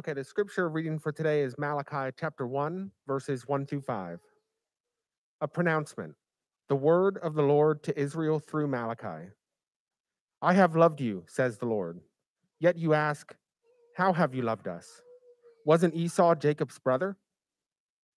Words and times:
Okay, 0.00 0.14
the 0.14 0.24
scripture 0.24 0.70
reading 0.70 0.98
for 0.98 1.12
today 1.12 1.42
is 1.42 1.58
Malachi 1.58 2.10
chapter 2.18 2.46
1, 2.46 2.90
verses 3.06 3.46
1 3.46 3.66
through 3.66 3.82
5. 3.82 4.18
A 5.42 5.46
pronouncement 5.46 6.14
The 6.70 6.74
word 6.74 7.18
of 7.18 7.34
the 7.34 7.42
Lord 7.42 7.82
to 7.82 8.00
Israel 8.00 8.38
through 8.38 8.68
Malachi. 8.68 9.28
I 10.40 10.54
have 10.54 10.74
loved 10.74 11.02
you, 11.02 11.24
says 11.28 11.58
the 11.58 11.66
Lord. 11.66 12.00
Yet 12.60 12.78
you 12.78 12.94
ask, 12.94 13.36
How 13.94 14.14
have 14.14 14.34
you 14.34 14.40
loved 14.40 14.68
us? 14.68 15.02
Wasn't 15.66 15.94
Esau 15.94 16.34
Jacob's 16.34 16.78
brother? 16.78 17.18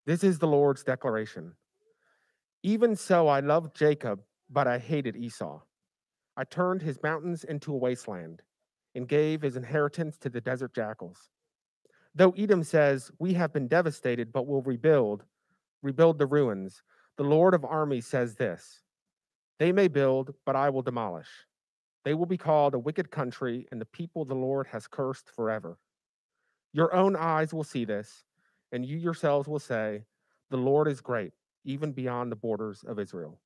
This 0.05 0.23
is 0.23 0.39
the 0.39 0.47
Lord's 0.47 0.85
declaration. 0.85 1.51
Even 2.63 2.95
so, 2.95 3.27
I 3.27 3.41
loved 3.41 3.75
Jacob, 3.75 4.21
but 4.49 4.67
I 4.67 4.77
hated 4.77 5.17
Esau. 5.17 5.59
I 6.37 6.45
turned 6.45 6.81
his 6.81 7.03
mountains 7.03 7.43
into 7.43 7.73
a 7.73 7.77
wasteland 7.77 8.41
and 8.95 9.05
gave 9.05 9.41
his 9.41 9.57
inheritance 9.57 10.17
to 10.19 10.29
the 10.29 10.39
desert 10.39 10.73
jackals. 10.73 11.29
Though 12.15 12.33
Edom 12.37 12.63
says, 12.63 13.11
We 13.19 13.33
have 13.33 13.53
been 13.53 13.67
devastated, 13.67 14.31
but 14.31 14.47
will 14.47 14.61
rebuild, 14.61 15.23
rebuild 15.81 16.19
the 16.19 16.27
ruins, 16.27 16.81
the 17.17 17.23
Lord 17.23 17.53
of 17.53 17.65
armies 17.65 18.07
says 18.07 18.35
this 18.35 18.81
They 19.59 19.71
may 19.71 19.87
build, 19.87 20.33
but 20.45 20.55
I 20.55 20.69
will 20.69 20.81
demolish. 20.81 21.29
They 22.05 22.13
will 22.13 22.25
be 22.25 22.37
called 22.37 22.73
a 22.73 22.79
wicked 22.79 23.11
country, 23.11 23.67
and 23.71 23.79
the 23.79 23.85
people 23.85 24.25
the 24.25 24.35
Lord 24.35 24.67
has 24.67 24.87
cursed 24.87 25.29
forever. 25.35 25.77
Your 26.73 26.93
own 26.93 27.15
eyes 27.15 27.53
will 27.53 27.63
see 27.63 27.85
this, 27.85 28.23
and 28.71 28.85
you 28.85 28.97
yourselves 28.97 29.47
will 29.47 29.59
say, 29.59 30.03
The 30.49 30.57
Lord 30.57 30.87
is 30.87 31.01
great, 31.01 31.33
even 31.63 31.93
beyond 31.93 32.31
the 32.31 32.35
borders 32.35 32.83
of 32.83 32.99
Israel. 32.99 33.39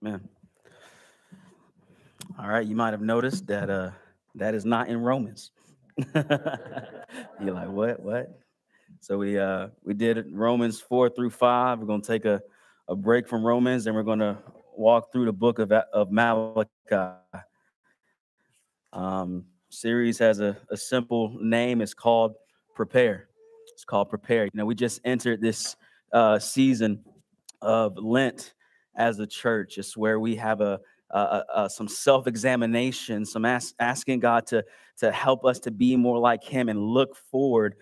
Man. 0.00 0.28
All 2.38 2.48
right, 2.48 2.66
you 2.66 2.76
might 2.76 2.92
have 2.92 3.00
noticed 3.00 3.46
that 3.48 3.70
uh 3.70 3.90
that 4.38 4.54
is 4.54 4.64
not 4.64 4.88
in 4.88 5.00
Romans. 5.00 5.50
You're 6.14 7.54
like, 7.54 7.68
what? 7.68 8.00
What? 8.00 8.40
So 9.00 9.18
we 9.18 9.38
uh 9.38 9.68
we 9.84 9.94
did 9.94 10.26
Romans 10.32 10.80
4 10.80 11.10
through 11.10 11.30
5. 11.30 11.78
We're 11.78 11.86
gonna 11.86 12.02
take 12.02 12.24
a, 12.24 12.40
a 12.88 12.96
break 12.96 13.28
from 13.28 13.44
Romans 13.44 13.86
and 13.86 13.94
we're 13.94 14.02
gonna 14.02 14.38
walk 14.76 15.12
through 15.12 15.26
the 15.26 15.32
book 15.32 15.58
of, 15.58 15.72
of 15.72 16.10
Malachi. 16.10 16.68
Um 18.92 19.44
series 19.70 20.18
has 20.18 20.40
a, 20.40 20.56
a 20.70 20.76
simple 20.76 21.36
name. 21.40 21.80
It's 21.80 21.94
called 21.94 22.34
Prepare. 22.74 23.28
It's 23.72 23.84
called 23.84 24.08
Prepare. 24.08 24.44
You 24.44 24.50
know, 24.54 24.66
we 24.66 24.74
just 24.74 25.00
entered 25.04 25.40
this 25.40 25.76
uh 26.12 26.38
season 26.38 27.04
of 27.60 27.96
Lent 27.96 28.54
as 28.96 29.18
a 29.18 29.26
church. 29.26 29.78
It's 29.78 29.96
where 29.96 30.18
we 30.18 30.36
have 30.36 30.60
a 30.60 30.80
uh, 31.10 31.42
uh, 31.52 31.68
some 31.68 31.88
self-examination, 31.88 33.24
some 33.24 33.44
ask, 33.44 33.74
asking 33.78 34.20
God 34.20 34.46
to 34.48 34.64
to 34.98 35.12
help 35.12 35.44
us 35.44 35.58
to 35.60 35.70
be 35.70 35.96
more 35.96 36.18
like 36.18 36.44
Him 36.44 36.68
and 36.68 36.78
look 36.78 37.16
forward 37.16 37.76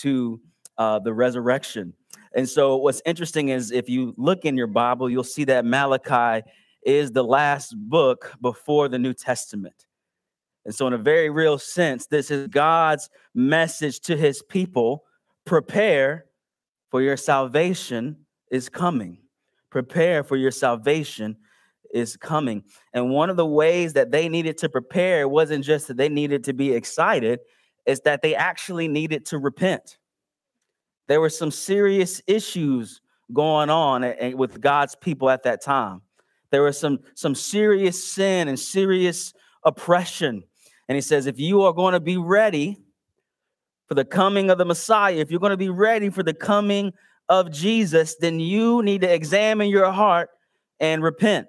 to 0.00 0.40
uh, 0.78 0.98
the 0.98 1.12
resurrection. 1.12 1.92
And 2.34 2.48
so, 2.48 2.76
what's 2.76 3.02
interesting 3.04 3.50
is 3.50 3.70
if 3.70 3.88
you 3.88 4.14
look 4.16 4.44
in 4.44 4.56
your 4.56 4.66
Bible, 4.66 5.10
you'll 5.10 5.24
see 5.24 5.44
that 5.44 5.64
Malachi 5.64 6.44
is 6.84 7.12
the 7.12 7.22
last 7.22 7.74
book 7.76 8.32
before 8.40 8.88
the 8.88 8.98
New 8.98 9.14
Testament. 9.14 9.86
And 10.64 10.74
so, 10.74 10.86
in 10.86 10.92
a 10.92 10.98
very 10.98 11.30
real 11.30 11.58
sense, 11.58 12.06
this 12.06 12.30
is 12.30 12.48
God's 12.48 13.10
message 13.34 14.00
to 14.00 14.16
His 14.16 14.42
people: 14.42 15.04
prepare 15.44 16.26
for 16.90 17.00
your 17.02 17.16
salvation 17.16 18.16
is 18.50 18.68
coming. 18.68 19.18
Prepare 19.70 20.22
for 20.22 20.36
your 20.36 20.50
salvation 20.50 21.36
is 21.92 22.16
coming. 22.16 22.64
And 22.92 23.10
one 23.10 23.30
of 23.30 23.36
the 23.36 23.46
ways 23.46 23.92
that 23.92 24.10
they 24.10 24.28
needed 24.28 24.58
to 24.58 24.68
prepare 24.68 25.28
wasn't 25.28 25.64
just 25.64 25.88
that 25.88 25.96
they 25.96 26.08
needed 26.08 26.44
to 26.44 26.52
be 26.52 26.72
excited, 26.72 27.40
is 27.86 28.00
that 28.00 28.22
they 28.22 28.34
actually 28.34 28.88
needed 28.88 29.26
to 29.26 29.38
repent. 29.38 29.98
There 31.08 31.20
were 31.20 31.30
some 31.30 31.50
serious 31.50 32.22
issues 32.26 33.00
going 33.32 33.70
on 33.70 34.14
with 34.36 34.60
God's 34.60 34.94
people 34.94 35.30
at 35.30 35.42
that 35.42 35.62
time. 35.62 36.02
There 36.50 36.62
was 36.62 36.78
some 36.78 37.00
some 37.14 37.34
serious 37.34 38.02
sin 38.12 38.48
and 38.48 38.58
serious 38.58 39.32
oppression. 39.64 40.44
And 40.88 40.96
he 40.96 41.00
says, 41.00 41.26
if 41.26 41.40
you 41.40 41.62
are 41.62 41.72
going 41.72 41.92
to 41.92 42.00
be 42.00 42.16
ready 42.16 42.76
for 43.88 43.94
the 43.94 44.04
coming 44.04 44.50
of 44.50 44.58
the 44.58 44.64
Messiah, 44.64 45.14
if 45.14 45.30
you're 45.30 45.40
going 45.40 45.50
to 45.50 45.56
be 45.56 45.70
ready 45.70 46.10
for 46.10 46.22
the 46.22 46.34
coming 46.34 46.92
of 47.28 47.50
Jesus, 47.50 48.16
then 48.16 48.38
you 48.38 48.82
need 48.82 49.00
to 49.00 49.12
examine 49.12 49.68
your 49.68 49.90
heart 49.90 50.28
and 50.80 51.02
repent 51.02 51.46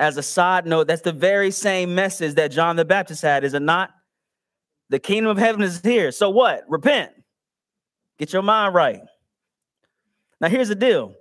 as 0.00 0.16
a 0.16 0.22
side 0.22 0.66
note, 0.66 0.86
that's 0.88 1.02
the 1.02 1.12
very 1.12 1.50
same 1.50 1.94
message 1.94 2.34
that 2.36 2.50
John 2.50 2.76
the 2.76 2.86
Baptist 2.86 3.20
had, 3.20 3.44
is 3.44 3.52
it 3.52 3.60
not? 3.60 3.90
The 4.88 4.98
kingdom 4.98 5.30
of 5.30 5.36
heaven 5.36 5.62
is 5.62 5.80
here. 5.82 6.10
So 6.10 6.30
what? 6.30 6.64
Repent. 6.68 7.12
Get 8.18 8.32
your 8.32 8.42
mind 8.42 8.74
right. 8.74 9.02
Now, 10.40 10.48
here's 10.48 10.68
the 10.68 10.74
deal. 10.74 11.14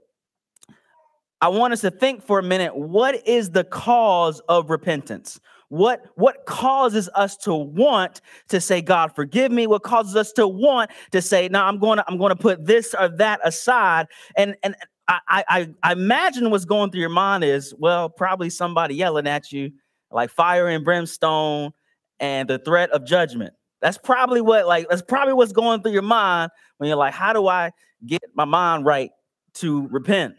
I 1.41 1.49
want 1.49 1.73
us 1.73 1.81
to 1.81 1.91
think 1.91 2.25
for 2.25 2.39
a 2.39 2.43
minute 2.43 2.75
what 2.75 3.27
is 3.27 3.51
the 3.51 3.65
cause 3.65 4.39
of 4.47 4.69
repentance? 4.69 5.41
What, 5.67 6.05
what 6.15 6.45
causes 6.45 7.09
us 7.15 7.35
to 7.37 7.53
want 7.53 8.21
to 8.47 8.61
say, 8.61 8.81
God, 8.81 9.13
forgive 9.13 9.51
me? 9.51 9.67
What 9.67 9.83
causes 9.83 10.15
us 10.15 10.31
to 10.33 10.47
want 10.47 10.89
to 11.11 11.21
say, 11.21 11.49
now 11.49 11.67
I'm 11.67 11.79
going 11.79 11.97
to, 11.97 12.05
I'm 12.07 12.17
going 12.17 12.35
to 12.35 12.41
put 12.41 12.65
this 12.65 12.95
or 12.97 13.09
that 13.17 13.41
aside? 13.43 14.07
And, 14.35 14.55
and 14.63 14.75
I, 15.09 15.43
I, 15.49 15.69
I 15.81 15.91
imagine 15.93 16.51
what's 16.51 16.65
going 16.65 16.91
through 16.91 17.01
your 17.01 17.09
mind 17.09 17.43
is, 17.43 17.73
well, 17.79 18.09
probably 18.09 18.51
somebody 18.51 18.93
yelling 18.93 19.27
at 19.27 19.51
you, 19.51 19.71
like 20.11 20.29
fire 20.29 20.67
and 20.67 20.85
brimstone 20.85 21.71
and 22.19 22.47
the 22.47 22.59
threat 22.59 22.91
of 22.91 23.05
judgment. 23.05 23.53
That's 23.81 23.97
probably 23.97 24.41
what, 24.41 24.67
like, 24.67 24.87
that's 24.87 25.01
probably 25.01 25.33
what's 25.33 25.51
going 25.51 25.81
through 25.81 25.93
your 25.93 26.03
mind 26.03 26.51
when 26.77 26.89
you're 26.89 26.97
like, 26.97 27.13
how 27.13 27.33
do 27.33 27.47
I 27.47 27.71
get 28.05 28.21
my 28.35 28.45
mind 28.45 28.85
right 28.85 29.09
to 29.55 29.87
repent? 29.87 30.35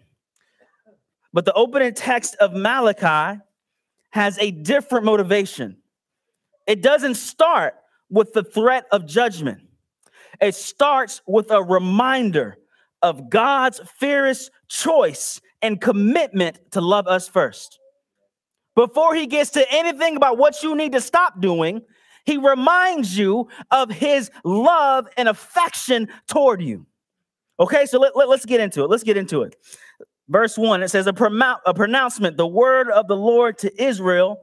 But 1.33 1.47
the 1.47 1.53
opening 1.55 1.95
text 1.95 2.37
of 2.37 2.53
Malachi 2.53 3.41
has 4.11 4.39
a 4.39 4.53
different 4.53 5.05
motivation. 5.05 5.79
It 6.69 6.81
doesn't 6.81 7.15
start 7.15 7.75
with 8.09 8.33
the 8.35 8.45
threat 8.45 8.87
of 8.93 9.07
judgment, 9.07 9.63
it 10.41 10.55
starts 10.55 11.23
with 11.27 11.51
a 11.51 11.61
reminder 11.61 12.57
of 13.03 13.31
God's 13.31 13.81
fierce 13.99 14.51
choice 14.69 15.41
and 15.63 15.81
commitment 15.81 16.59
to 16.73 16.81
love 16.81 17.07
us 17.07 17.29
first. 17.29 17.79
Before 18.75 19.15
he 19.15 19.27
gets 19.27 19.51
to 19.51 19.73
anything 19.73 20.17
about 20.17 20.39
what 20.39 20.63
you 20.63 20.75
need 20.75 20.93
to 20.93 21.01
stop 21.01 21.41
doing, 21.41 21.83
he 22.25 22.37
reminds 22.37 23.17
you 23.17 23.49
of 23.71 23.91
his 23.91 24.31
love 24.45 25.09
and 25.17 25.29
affection 25.29 26.09
toward 26.29 26.63
you. 26.63 26.87
Okay, 27.59 27.85
so 27.87 27.99
let, 27.99 28.17
let, 28.17 28.29
us 28.29 28.45
get 28.45 28.61
into 28.61 28.85
it. 28.85 28.91
Let's 28.91 29.03
get 29.03 29.17
into 29.17 29.43
it. 29.43 29.57
Verse 30.29 30.57
one, 30.57 30.83
it 30.83 30.89
says, 30.89 31.07
a, 31.07 31.13
pronou- 31.13 31.59
a 31.67 31.75
pronouncement, 31.75 32.37
the 32.37 32.47
word 32.47 32.89
of 32.91 33.09
the 33.09 33.17
Lord 33.17 33.59
to 33.59 33.83
Israel 33.83 34.41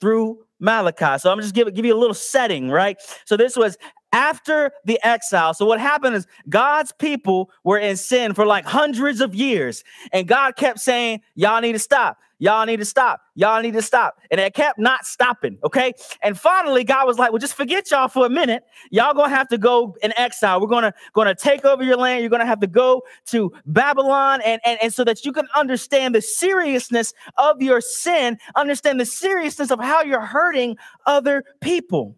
through 0.00 0.44
Malachi. 0.60 1.18
So 1.18 1.30
I'm 1.30 1.40
just 1.40 1.54
give, 1.54 1.72
give 1.74 1.84
you 1.84 1.94
a 1.94 1.98
little 1.98 2.14
setting, 2.14 2.68
right? 2.68 2.98
So 3.24 3.36
this 3.36 3.56
was 3.56 3.78
after 4.12 4.72
the 4.84 4.98
exile. 5.06 5.54
So 5.54 5.66
what 5.66 5.80
happened 5.80 6.16
is 6.16 6.26
God's 6.48 6.92
people 6.92 7.50
were 7.64 7.78
in 7.78 7.96
sin 7.96 8.34
for 8.34 8.46
like 8.46 8.64
hundreds 8.64 9.20
of 9.20 9.34
years, 9.34 9.84
and 10.12 10.26
God 10.26 10.56
kept 10.56 10.80
saying, 10.80 11.20
"Y'all 11.34 11.60
need 11.60 11.72
to 11.72 11.78
stop. 11.78 12.18
Y'all 12.40 12.64
need 12.66 12.78
to 12.78 12.84
stop. 12.84 13.20
Y'all 13.34 13.60
need 13.60 13.74
to 13.74 13.82
stop." 13.82 14.18
And 14.30 14.40
it 14.40 14.54
kept 14.54 14.78
not 14.78 15.04
stopping. 15.04 15.58
Okay, 15.64 15.92
and 16.22 16.38
finally 16.38 16.84
God 16.84 17.06
was 17.06 17.18
like, 17.18 17.32
"Well, 17.32 17.38
just 17.38 17.54
forget 17.54 17.90
y'all 17.90 18.08
for 18.08 18.24
a 18.26 18.30
minute. 18.30 18.64
Y'all 18.90 19.12
gonna 19.12 19.28
have 19.28 19.48
to 19.48 19.58
go 19.58 19.96
in 20.02 20.12
exile. 20.16 20.60
We're 20.60 20.68
gonna 20.68 20.94
gonna 21.12 21.34
take 21.34 21.64
over 21.64 21.82
your 21.82 21.96
land. 21.96 22.20
You're 22.20 22.30
gonna 22.30 22.46
have 22.46 22.60
to 22.60 22.66
go 22.66 23.02
to 23.26 23.52
Babylon, 23.66 24.40
and 24.44 24.60
and 24.64 24.78
and 24.82 24.94
so 24.94 25.04
that 25.04 25.24
you 25.24 25.32
can 25.32 25.48
understand 25.54 26.14
the 26.14 26.22
seriousness 26.22 27.12
of 27.36 27.60
your 27.60 27.80
sin, 27.80 28.38
understand 28.56 29.00
the 29.00 29.06
seriousness 29.06 29.70
of 29.70 29.80
how 29.80 30.02
you're 30.02 30.20
hurting 30.24 30.76
other 31.06 31.44
people." 31.60 32.16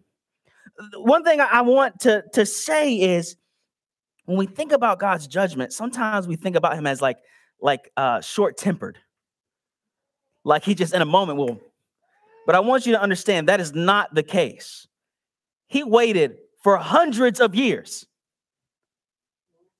One 0.95 1.23
thing 1.23 1.39
I 1.41 1.61
want 1.61 1.99
to, 2.01 2.23
to 2.33 2.45
say 2.45 2.95
is 2.95 3.35
when 4.25 4.37
we 4.37 4.45
think 4.45 4.71
about 4.71 4.99
God's 4.99 5.27
judgment, 5.27 5.73
sometimes 5.73 6.27
we 6.27 6.35
think 6.35 6.55
about 6.55 6.75
him 6.75 6.87
as 6.87 7.01
like 7.01 7.17
like 7.61 7.91
uh, 7.95 8.21
short-tempered. 8.21 8.97
Like 10.43 10.63
he 10.63 10.73
just 10.73 10.93
in 10.93 11.01
a 11.01 11.05
moment 11.05 11.37
will. 11.37 11.61
But 12.47 12.55
I 12.55 12.59
want 12.59 12.87
you 12.87 12.93
to 12.93 13.01
understand 13.01 13.47
that 13.47 13.59
is 13.59 13.73
not 13.73 14.15
the 14.15 14.23
case. 14.23 14.87
He 15.67 15.83
waited 15.83 16.37
for 16.63 16.77
hundreds 16.77 17.39
of 17.39 17.53
years, 17.53 18.05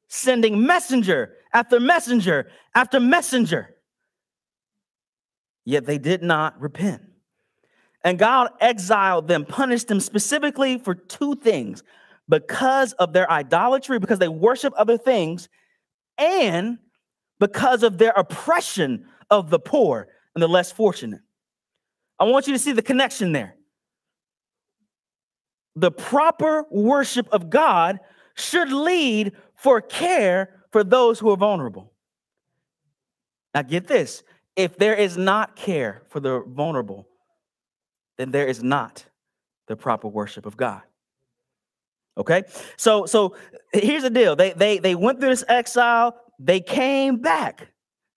sending 0.08 0.66
messenger 0.66 1.34
after 1.54 1.80
messenger 1.80 2.52
after 2.76 3.00
messenger. 3.00 3.76
Yet 5.66 5.86
they 5.86 5.98
did 5.98 6.22
not 6.22 6.60
repent. 6.60 7.02
And 8.04 8.18
God 8.18 8.50
exiled 8.60 9.28
them, 9.28 9.46
punished 9.46 9.88
them 9.88 10.00
specifically 10.00 10.78
for 10.80 10.96
two 10.96 11.36
things 11.36 11.84
because 12.28 12.94
of 12.94 13.14
their 13.14 13.30
idolatry, 13.30 14.00
because 14.00 14.20
they 14.20 14.28
worship 14.28 14.74
other 14.78 14.98
things, 14.98 15.50
and 16.18 16.80
because 17.40 17.84
of 17.84 17.98
their 17.98 18.12
oppression 18.12 19.08
of 19.30 19.50
the 19.50 19.60
poor 19.60 20.08
and 20.36 20.42
the 20.42 20.48
less 20.48 20.72
fortunate. 20.72 21.22
I 22.20 22.26
want 22.26 22.48
you 22.48 22.54
to 22.54 22.60
see 22.60 22.72
the 22.72 22.82
connection 22.82 23.32
there. 23.32 23.56
the 25.76 25.92
proper 25.92 26.66
worship 26.70 27.28
of 27.32 27.50
God 27.50 28.00
should 28.36 28.72
lead 28.72 29.34
for 29.56 29.82
care 29.82 30.64
for 30.72 30.84
those 30.84 31.20
who 31.20 31.32
are 31.32 31.38
vulnerable. 31.38 31.92
Now, 33.54 33.62
get 33.64 33.88
this 33.88 34.24
if 34.56 34.78
there 34.78 34.96
is 34.96 35.18
not 35.18 35.56
care 35.56 36.04
for 36.10 36.20
the 36.20 36.44
vulnerable, 36.48 37.08
then 38.22 38.32
there 38.32 38.46
is 38.46 38.64
not 38.64 39.04
the 39.68 39.76
proper 39.76 40.08
worship 40.08 40.46
of 40.46 40.56
God. 40.56 40.84
Okay, 42.18 42.44
so 42.78 43.06
so 43.06 43.36
here's 43.74 44.04
the 44.04 44.10
deal. 44.10 44.36
They 44.36 44.54
they 44.54 44.78
they 44.78 44.96
went 44.96 45.20
through 45.20 45.30
this 45.30 45.44
exile. 45.48 46.16
They 46.40 46.60
came 46.60 47.18
back. 47.18 47.70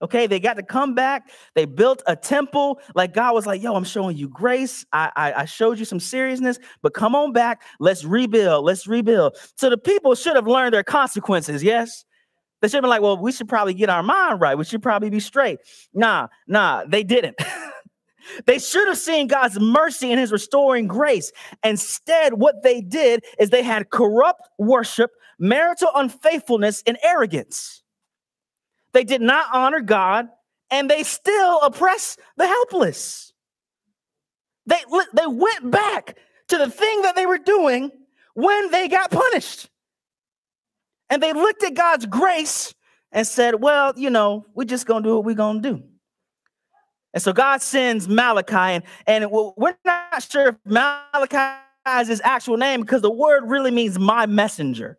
Okay, 0.02 0.26
they 0.26 0.38
got 0.40 0.54
to 0.54 0.62
come 0.62 0.94
back. 0.94 1.30
They 1.54 1.64
built 1.64 2.02
a 2.06 2.14
temple. 2.14 2.80
Like 2.94 3.14
God 3.14 3.34
was 3.34 3.46
like, 3.46 3.62
"Yo, 3.62 3.74
I'm 3.74 3.84
showing 3.84 4.16
you 4.16 4.28
grace. 4.28 4.84
I, 4.92 5.10
I 5.16 5.32
I 5.32 5.44
showed 5.46 5.78
you 5.78 5.86
some 5.86 6.00
seriousness, 6.00 6.58
but 6.82 6.92
come 6.92 7.14
on 7.14 7.32
back. 7.32 7.62
Let's 7.80 8.04
rebuild. 8.04 8.66
Let's 8.66 8.86
rebuild." 8.86 9.36
So 9.56 9.70
the 9.70 9.78
people 9.78 10.14
should 10.14 10.36
have 10.36 10.46
learned 10.46 10.74
their 10.74 10.82
consequences. 10.82 11.62
Yes, 11.62 12.04
they 12.60 12.68
should 12.68 12.74
have 12.74 12.82
been 12.82 12.90
like, 12.90 13.00
"Well, 13.00 13.16
we 13.16 13.32
should 13.32 13.48
probably 13.48 13.72
get 13.72 13.88
our 13.88 14.02
mind 14.02 14.40
right. 14.40 14.58
We 14.58 14.64
should 14.64 14.82
probably 14.82 15.08
be 15.08 15.20
straight." 15.20 15.60
Nah, 15.94 16.28
nah, 16.46 16.84
they 16.86 17.04
didn't. 17.04 17.36
They 18.46 18.58
should 18.58 18.88
have 18.88 18.98
seen 18.98 19.26
God's 19.26 19.58
mercy 19.58 20.10
and 20.10 20.20
his 20.20 20.32
restoring 20.32 20.86
grace. 20.86 21.32
Instead, 21.62 22.34
what 22.34 22.62
they 22.62 22.80
did 22.80 23.24
is 23.38 23.50
they 23.50 23.62
had 23.62 23.90
corrupt 23.90 24.48
worship, 24.58 25.10
marital 25.38 25.90
unfaithfulness, 25.94 26.82
and 26.86 26.98
arrogance. 27.02 27.82
They 28.92 29.04
did 29.04 29.20
not 29.20 29.46
honor 29.52 29.80
God 29.80 30.28
and 30.70 30.90
they 30.90 31.02
still 31.02 31.60
oppress 31.60 32.16
the 32.36 32.46
helpless. 32.46 33.32
They, 34.66 34.80
they 35.12 35.26
went 35.26 35.70
back 35.70 36.16
to 36.48 36.58
the 36.58 36.70
thing 36.70 37.02
that 37.02 37.16
they 37.16 37.26
were 37.26 37.38
doing 37.38 37.90
when 38.34 38.70
they 38.70 38.88
got 38.88 39.10
punished. 39.10 39.68
And 41.10 41.22
they 41.22 41.32
looked 41.32 41.62
at 41.62 41.74
God's 41.74 42.06
grace 42.06 42.74
and 43.12 43.26
said, 43.26 43.60
Well, 43.60 43.92
you 43.96 44.10
know, 44.10 44.46
we're 44.54 44.64
just 44.64 44.86
going 44.86 45.02
to 45.02 45.08
do 45.08 45.14
what 45.16 45.24
we're 45.24 45.34
going 45.34 45.62
to 45.62 45.70
do. 45.74 45.82
And 47.14 47.22
so 47.22 47.32
God 47.32 47.62
sends 47.62 48.08
Malachi, 48.08 48.56
and, 48.56 48.84
and 49.06 49.30
we're 49.30 49.76
not 49.84 50.20
sure 50.28 50.48
if 50.48 50.56
Malachi 50.66 51.60
is 52.00 52.08
his 52.08 52.20
actual 52.24 52.56
name 52.56 52.80
because 52.80 53.02
the 53.02 53.10
word 53.10 53.44
really 53.46 53.70
means 53.70 54.00
my 54.00 54.26
messenger. 54.26 54.98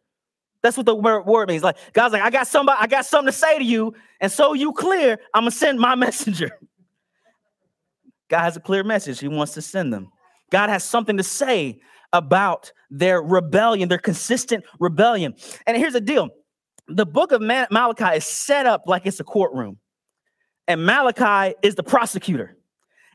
That's 0.63 0.77
what 0.77 0.85
the 0.85 0.95
word 0.95 1.49
means. 1.49 1.61
Like 1.61 1.75
God's 1.91 2.13
like, 2.13 2.21
I 2.21 2.29
got 2.29 2.47
somebody, 2.47 2.77
I 2.81 2.87
got 2.87 3.05
something 3.05 3.31
to 3.31 3.37
say 3.37 3.59
to 3.59 3.63
you, 3.65 3.93
and 4.21 4.31
so 4.31 4.53
you 4.53 4.71
clear, 4.71 5.19
I'm 5.33 5.41
gonna 5.41 5.51
send 5.51 5.77
my 5.77 5.93
messenger. 5.95 6.57
God 8.29 8.39
has 8.39 8.55
a 8.55 8.61
clear 8.61 8.83
message. 8.83 9.19
He 9.19 9.27
wants 9.27 9.53
to 9.55 9.61
send 9.61 9.91
them. 9.93 10.09
God 10.51 10.69
has 10.69 10.85
something 10.85 11.17
to 11.17 11.23
say 11.23 11.81
about 12.13 12.71
their 12.89 13.21
rebellion, 13.21 13.89
their 13.89 13.97
consistent 13.97 14.63
rebellion. 14.79 15.35
And 15.67 15.75
here's 15.75 15.93
the 15.93 16.01
deal: 16.01 16.29
the 16.87 17.05
book 17.05 17.33
of 17.33 17.41
Malachi 17.41 18.17
is 18.17 18.23
set 18.23 18.65
up 18.65 18.83
like 18.87 19.05
it's 19.05 19.19
a 19.19 19.25
courtroom 19.25 19.79
and 20.67 20.85
Malachi 20.85 21.55
is 21.61 21.75
the 21.75 21.83
prosecutor. 21.83 22.57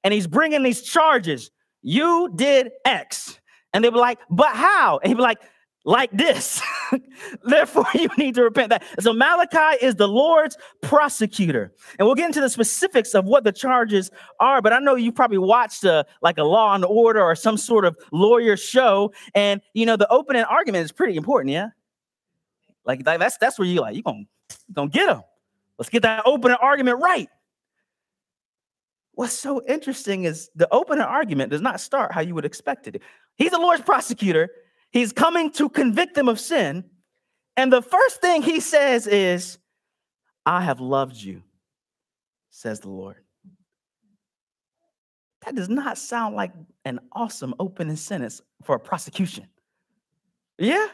And 0.04 0.14
he's 0.14 0.26
bringing 0.26 0.62
these 0.62 0.82
charges. 0.82 1.50
You 1.82 2.30
did 2.34 2.70
X. 2.84 3.38
And 3.72 3.84
they 3.84 3.90
were 3.90 3.98
like, 3.98 4.18
but 4.30 4.54
how? 4.54 4.98
And 4.98 5.08
he'd 5.08 5.16
be 5.16 5.22
like, 5.22 5.40
like 5.84 6.10
this. 6.12 6.60
Therefore, 7.44 7.86
you 7.94 8.08
need 8.18 8.34
to 8.34 8.42
repent 8.42 8.70
that. 8.70 8.84
So 9.00 9.12
Malachi 9.12 9.84
is 9.84 9.94
the 9.94 10.08
Lord's 10.08 10.56
prosecutor. 10.82 11.72
And 11.98 12.06
we'll 12.06 12.14
get 12.14 12.26
into 12.26 12.40
the 12.40 12.50
specifics 12.50 13.14
of 13.14 13.24
what 13.24 13.44
the 13.44 13.52
charges 13.52 14.10
are, 14.40 14.60
but 14.60 14.72
I 14.72 14.78
know 14.78 14.94
you 14.94 15.10
probably 15.10 15.38
watched 15.38 15.84
a, 15.84 16.04
like 16.22 16.38
a 16.38 16.44
law 16.44 16.74
and 16.74 16.84
order 16.84 17.22
or 17.22 17.34
some 17.34 17.56
sort 17.56 17.84
of 17.84 17.96
lawyer 18.12 18.56
show. 18.56 19.12
And 19.34 19.60
you 19.72 19.86
know, 19.86 19.96
the 19.96 20.10
opening 20.10 20.42
argument 20.42 20.84
is 20.84 20.92
pretty 20.92 21.16
important, 21.16 21.52
yeah? 21.52 21.68
Like 22.84 23.04
that's 23.04 23.36
that's 23.38 23.58
where 23.58 23.68
you 23.68 23.80
like, 23.80 23.94
you 23.94 24.02
gonna, 24.02 24.24
gonna 24.72 24.90
get 24.90 25.06
them. 25.06 25.22
Let's 25.78 25.90
get 25.90 26.02
that 26.02 26.22
opening 26.26 26.58
argument 26.60 26.98
right. 27.00 27.28
What's 29.20 29.34
so 29.34 29.62
interesting 29.68 30.24
is 30.24 30.48
the 30.54 30.66
opening 30.72 31.04
argument 31.04 31.50
does 31.50 31.60
not 31.60 31.78
start 31.78 32.10
how 32.10 32.22
you 32.22 32.34
would 32.34 32.46
expect 32.46 32.88
it. 32.88 33.02
He's 33.36 33.50
the 33.50 33.58
Lord's 33.58 33.82
prosecutor. 33.82 34.48
He's 34.92 35.12
coming 35.12 35.52
to 35.52 35.68
convict 35.68 36.14
them 36.14 36.26
of 36.26 36.40
sin. 36.40 36.84
And 37.54 37.70
the 37.70 37.82
first 37.82 38.22
thing 38.22 38.40
he 38.40 38.60
says 38.60 39.06
is, 39.06 39.58
I 40.46 40.62
have 40.62 40.80
loved 40.80 41.16
you, 41.16 41.42
says 42.48 42.80
the 42.80 42.88
Lord. 42.88 43.16
That 45.44 45.54
does 45.54 45.68
not 45.68 45.98
sound 45.98 46.34
like 46.34 46.52
an 46.86 47.00
awesome 47.12 47.54
opening 47.60 47.96
sentence 47.96 48.40
for 48.64 48.76
a 48.76 48.80
prosecution. 48.80 49.48
Yeah? 50.56 50.86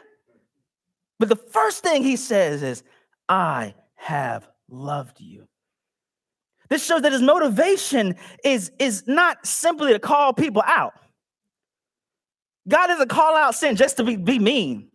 But 1.17 1.29
the 1.29 1.37
first 1.37 1.81
thing 1.81 2.03
he 2.03 2.17
says 2.17 2.61
is, 2.61 2.83
I 3.29 3.73
have 3.95 4.49
loved 4.67 5.21
you. 5.21 5.47
This 6.69 6.85
shows 6.85 7.01
that 7.03 7.11
his 7.11 7.21
motivation 7.21 8.15
is, 8.43 8.71
is 8.79 9.03
not 9.07 9.45
simply 9.45 9.93
to 9.93 9.99
call 9.99 10.33
people 10.33 10.63
out. 10.65 10.93
God 12.67 12.87
doesn't 12.87 13.09
call 13.09 13.35
out 13.35 13.55
sin 13.55 13.75
just 13.75 13.97
to 13.97 14.03
be, 14.03 14.17
be 14.17 14.39
mean. 14.39 14.89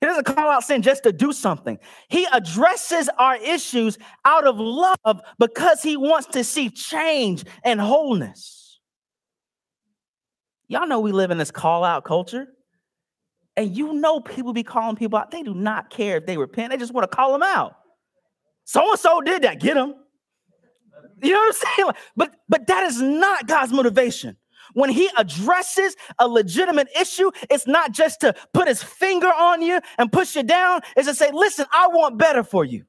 He 0.00 0.06
doesn't 0.06 0.24
call 0.24 0.50
out 0.50 0.62
sin 0.62 0.82
just 0.82 1.02
to 1.04 1.12
do 1.12 1.32
something. 1.32 1.78
He 2.08 2.26
addresses 2.32 3.08
our 3.18 3.36
issues 3.36 3.98
out 4.24 4.46
of 4.46 4.58
love 4.58 5.22
because 5.38 5.82
he 5.82 5.96
wants 5.96 6.28
to 6.28 6.44
see 6.44 6.70
change 6.70 7.44
and 7.64 7.80
wholeness. 7.80 8.78
Y'all 10.68 10.86
know 10.86 11.00
we 11.00 11.12
live 11.12 11.30
in 11.30 11.38
this 11.38 11.50
call 11.50 11.82
out 11.82 12.04
culture. 12.04 12.48
And 13.56 13.74
you 13.74 13.94
know 13.94 14.20
people 14.20 14.52
be 14.52 14.62
calling 14.62 14.96
people 14.96 15.18
out. 15.18 15.30
They 15.30 15.42
do 15.42 15.54
not 15.54 15.88
care 15.88 16.18
if 16.18 16.26
they 16.26 16.36
repent. 16.36 16.70
They 16.70 16.76
just 16.76 16.92
want 16.92 17.10
to 17.10 17.16
call 17.16 17.32
them 17.32 17.42
out. 17.42 17.74
So 18.64 18.90
and 18.90 19.00
so 19.00 19.22
did 19.22 19.42
that. 19.42 19.60
Get 19.60 19.74
them. 19.74 19.94
You 21.22 21.32
know 21.32 21.38
what 21.38 21.56
I'm 21.56 21.76
saying? 21.76 21.90
But 22.16 22.36
but 22.48 22.66
that 22.66 22.84
is 22.84 23.00
not 23.00 23.46
God's 23.46 23.72
motivation. 23.72 24.36
When 24.74 24.90
he 24.90 25.08
addresses 25.16 25.96
a 26.18 26.28
legitimate 26.28 26.88
issue, 27.00 27.30
it's 27.50 27.66
not 27.66 27.92
just 27.92 28.20
to 28.20 28.34
put 28.52 28.68
his 28.68 28.82
finger 28.82 29.28
on 29.28 29.62
you 29.62 29.80
and 29.96 30.12
push 30.12 30.36
you 30.36 30.42
down, 30.42 30.80
it's 30.96 31.08
to 31.08 31.14
say, 31.14 31.30
listen, 31.32 31.66
I 31.72 31.88
want 31.88 32.18
better 32.18 32.42
for 32.42 32.64
you. 32.64 32.84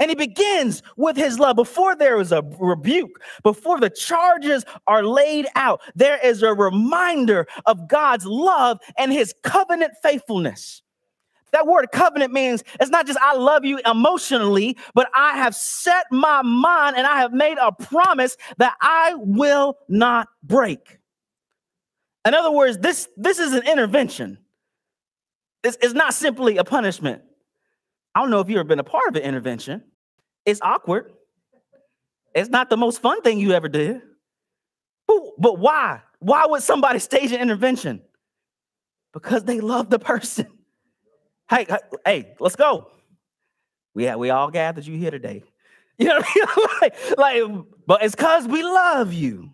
And 0.00 0.10
he 0.10 0.16
begins 0.16 0.82
with 0.96 1.16
his 1.16 1.38
love. 1.38 1.56
Before 1.56 1.96
there 1.96 2.20
is 2.20 2.32
a 2.32 2.42
rebuke, 2.58 3.20
before 3.42 3.80
the 3.80 3.90
charges 3.90 4.64
are 4.86 5.02
laid 5.02 5.46
out, 5.56 5.80
there 5.94 6.18
is 6.24 6.42
a 6.42 6.54
reminder 6.54 7.46
of 7.66 7.88
God's 7.88 8.24
love 8.24 8.78
and 8.96 9.12
his 9.12 9.34
covenant 9.42 9.92
faithfulness. 10.02 10.82
That 11.52 11.66
word 11.66 11.90
covenant 11.92 12.32
means 12.32 12.62
it's 12.80 12.90
not 12.90 13.06
just 13.06 13.18
I 13.20 13.34
love 13.34 13.64
you 13.64 13.80
emotionally, 13.86 14.76
but 14.94 15.08
I 15.14 15.36
have 15.36 15.54
set 15.54 16.06
my 16.10 16.42
mind 16.42 16.96
and 16.96 17.06
I 17.06 17.18
have 17.18 17.32
made 17.32 17.58
a 17.60 17.72
promise 17.72 18.36
that 18.58 18.74
I 18.80 19.14
will 19.16 19.76
not 19.88 20.28
break. 20.42 20.98
In 22.24 22.34
other 22.34 22.50
words, 22.50 22.78
this, 22.78 23.08
this 23.16 23.38
is 23.38 23.52
an 23.54 23.66
intervention. 23.66 24.38
It's, 25.64 25.78
it's 25.80 25.94
not 25.94 26.14
simply 26.14 26.58
a 26.58 26.64
punishment. 26.64 27.22
I 28.14 28.20
don't 28.20 28.30
know 28.30 28.40
if 28.40 28.48
you've 28.48 28.58
ever 28.58 28.68
been 28.68 28.78
a 28.78 28.84
part 28.84 29.08
of 29.08 29.16
an 29.16 29.22
intervention. 29.22 29.82
It's 30.44 30.60
awkward. 30.62 31.12
It's 32.34 32.50
not 32.50 32.70
the 32.70 32.76
most 32.76 33.00
fun 33.00 33.22
thing 33.22 33.38
you 33.38 33.52
ever 33.52 33.68
did. 33.68 34.02
But, 35.06 35.20
but 35.38 35.58
why? 35.58 36.02
Why 36.20 36.46
would 36.46 36.62
somebody 36.62 36.98
stage 36.98 37.32
an 37.32 37.40
intervention? 37.40 38.02
Because 39.12 39.44
they 39.44 39.60
love 39.60 39.88
the 39.88 39.98
person. 39.98 40.46
Hey, 41.50 41.66
hey, 42.04 42.34
let's 42.40 42.56
go. 42.56 42.90
We 43.94 44.14
we 44.14 44.30
all 44.30 44.50
gathered 44.50 44.86
you 44.86 44.96
here 44.96 45.10
today. 45.10 45.42
You 46.00 46.06
know, 46.06 46.20
what 46.20 46.28
I 46.28 46.80
mean? 46.82 47.14
like, 47.18 47.18
like, 47.18 47.64
but 47.84 48.04
it's 48.04 48.14
because 48.14 48.46
we 48.46 48.62
love 48.62 49.12
you. 49.12 49.50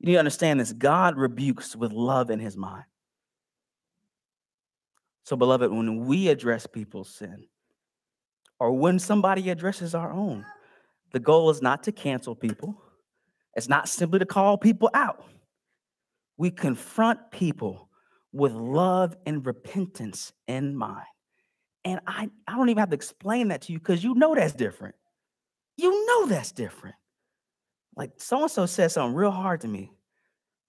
You 0.00 0.06
need 0.06 0.12
to 0.14 0.18
understand 0.18 0.60
this. 0.60 0.72
God 0.72 1.18
rebukes 1.18 1.76
with 1.76 1.92
love 1.92 2.30
in 2.30 2.40
his 2.40 2.56
mind. 2.56 2.84
So, 5.24 5.36
beloved, 5.36 5.70
when 5.70 6.06
we 6.06 6.28
address 6.28 6.66
people's 6.66 7.14
sin, 7.14 7.44
or 8.58 8.72
when 8.72 8.98
somebody 8.98 9.50
addresses 9.50 9.94
our 9.94 10.10
own, 10.10 10.46
the 11.12 11.20
goal 11.20 11.50
is 11.50 11.60
not 11.60 11.82
to 11.82 11.92
cancel 11.92 12.34
people. 12.34 12.80
It's 13.54 13.68
not 13.68 13.90
simply 13.90 14.20
to 14.20 14.26
call 14.26 14.56
people 14.56 14.88
out. 14.94 15.22
We 16.38 16.50
confront 16.50 17.30
people 17.30 17.90
with 18.32 18.52
love 18.52 19.16
and 19.26 19.44
repentance 19.44 20.32
in 20.48 20.74
mind. 20.76 21.06
And 21.84 22.00
I, 22.06 22.30
I 22.46 22.56
don't 22.56 22.68
even 22.68 22.80
have 22.80 22.90
to 22.90 22.94
explain 22.94 23.48
that 23.48 23.62
to 23.62 23.72
you 23.72 23.78
because 23.78 24.02
you 24.02 24.14
know 24.14 24.34
that's 24.34 24.54
different. 24.54 24.94
You 25.76 26.06
know 26.06 26.26
that's 26.26 26.52
different. 26.52 26.96
Like 27.96 28.12
so 28.18 28.42
and 28.42 28.50
so 28.50 28.66
said 28.66 28.90
something 28.90 29.14
real 29.14 29.30
hard 29.30 29.62
to 29.62 29.68
me, 29.68 29.92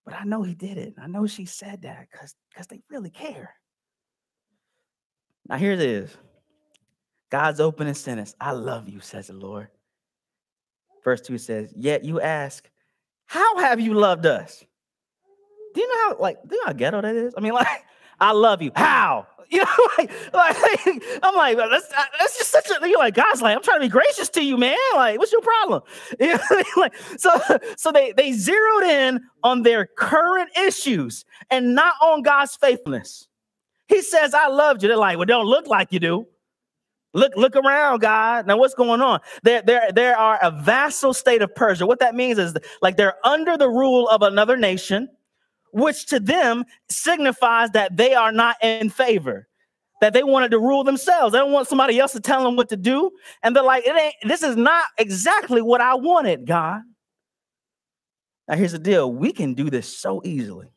but 0.06 0.14
I 0.14 0.24
know 0.24 0.44
he 0.44 0.56
did 0.56 0.78
it. 0.78 0.96
I 1.02 1.08
know 1.08 1.28
she 1.28 1.46
said 1.46 1.84
that 1.84 2.08
because 2.12 2.36
because 2.50 2.68
they 2.68 2.82
really 2.90 3.12
care. 3.12 3.54
Now 5.48 5.58
here 5.58 5.72
it 5.74 5.82
is. 5.82 6.18
God's 7.30 7.60
opening 7.60 7.94
sentence. 7.94 8.36
I 8.40 8.52
love 8.52 8.90
you, 8.90 9.00
says 9.00 9.28
the 9.28 9.34
Lord. 9.34 9.68
Verse 11.04 11.22
2 11.22 11.38
says, 11.38 11.74
Yet 11.76 12.04
you 12.04 12.22
ask, 12.22 12.70
How 13.26 13.58
have 13.58 13.80
you 13.80 13.94
loved 13.94 14.26
us? 14.26 14.64
Do 15.74 15.82
you 15.82 15.88
know 15.88 16.10
how 16.10 16.18
like 16.20 16.38
do 16.48 16.56
you 16.56 16.62
know 16.62 16.68
how 16.68 16.74
ghetto 16.74 17.02
that 17.02 17.16
is? 17.16 17.34
I 17.38 17.42
mean, 17.42 17.54
like, 17.54 17.68
I 18.20 18.32
love 18.32 18.62
you. 18.62 18.72
How? 18.76 19.28
You 19.50 19.60
know, 19.60 19.90
like, 20.00 20.10
like 20.34 21.04
I'm 21.22 21.36
like, 21.36 21.58
that's 21.58 21.88
that's 22.20 22.38
just 22.40 22.50
such 22.50 22.72
a 22.72 22.90
you're 22.90 22.98
like, 22.98 23.14
God's 23.14 23.40
like, 23.40 23.56
I'm 23.56 23.62
trying 23.62 23.82
to 23.82 23.86
be 23.86 23.90
gracious 23.90 24.28
to 24.30 24.44
you, 24.44 24.58
man. 24.58 24.78
Like, 24.96 25.20
what's 25.20 25.32
your 25.32 25.42
problem? 25.42 25.84
You 26.20 26.28
know, 26.28 26.64
like, 26.78 26.96
so 27.18 27.30
so 27.78 27.92
they 27.92 28.14
they 28.14 28.32
zeroed 28.32 28.84
in 28.84 29.20
on 29.44 29.62
their 29.62 29.86
current 29.86 30.50
issues 30.58 31.24
and 31.52 31.76
not 31.76 31.94
on 32.02 32.24
God's 32.24 32.56
faithfulness. 32.56 33.28
He 33.88 34.02
says, 34.02 34.34
I 34.34 34.48
loved 34.48 34.82
you. 34.82 34.90
They're 34.90 34.98
like, 34.98 35.18
well, 35.18 35.26
don't 35.26 35.46
look 35.46 35.68
like 35.68 35.92
you 35.92 36.00
do. 36.00 36.26
Look, 37.14 37.36
look 37.36 37.56
around, 37.56 38.00
God. 38.00 38.48
Now, 38.48 38.58
what's 38.58 38.74
going 38.74 39.02
on? 39.02 39.20
There, 39.44 39.62
there, 39.62 39.92
there 39.94 40.18
are 40.18 40.40
a 40.42 40.50
vassal 40.50 41.14
state 41.14 41.44
of 41.44 41.54
Persia. 41.54 41.86
What 41.86 42.00
that 42.00 42.16
means 42.16 42.40
is 42.40 42.58
like 42.82 42.98
they're 42.98 43.16
under 43.24 43.56
the 43.56 43.70
rule 43.70 44.10
of 44.10 44.24
another 44.24 44.58
nation, 44.58 45.10
which 45.74 46.06
to 46.06 46.20
them 46.20 46.64
signifies 46.90 47.72
that 47.72 47.98
they 47.98 48.14
are 48.14 48.32
not 48.32 48.56
in 48.62 48.90
favor, 48.90 49.48
that 50.02 50.14
they 50.14 50.24
wanted 50.24 50.52
to 50.52 50.60
rule 50.60 50.84
themselves. 50.84 51.34
They 51.34 51.40
don't 51.40 51.52
want 51.52 51.68
somebody 51.68 52.00
else 52.00 52.14
to 52.14 52.20
tell 52.20 52.44
them 52.44 52.56
what 52.56 52.70
to 52.70 52.78
do. 52.78 53.12
And 53.42 53.56
they're 53.56 53.64
like, 53.64 53.86
it 53.86 53.96
ain't, 53.96 54.16
this 54.24 54.44
is 54.44 54.56
not 54.56 54.86
exactly 54.98 55.62
what 55.62 55.82
I 55.82 55.96
wanted, 55.96 56.46
God. 56.46 56.82
Now, 58.48 58.56
here's 58.56 58.74
the 58.74 58.80
deal 58.80 59.12
we 59.12 59.32
can 59.32 59.56
do 59.56 59.70
this 59.70 59.98
so 59.98 60.22
easily. 60.24 60.68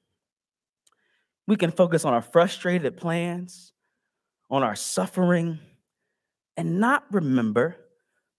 We 1.47 1.57
can 1.57 1.71
focus 1.71 2.05
on 2.05 2.15
our 2.15 2.23
frustrated 2.23 2.97
plans, 2.97 3.73
on 4.51 4.63
our 4.63 4.77
suffering 4.77 5.59
and 6.57 6.81
not 6.81 7.05
remember 7.11 7.77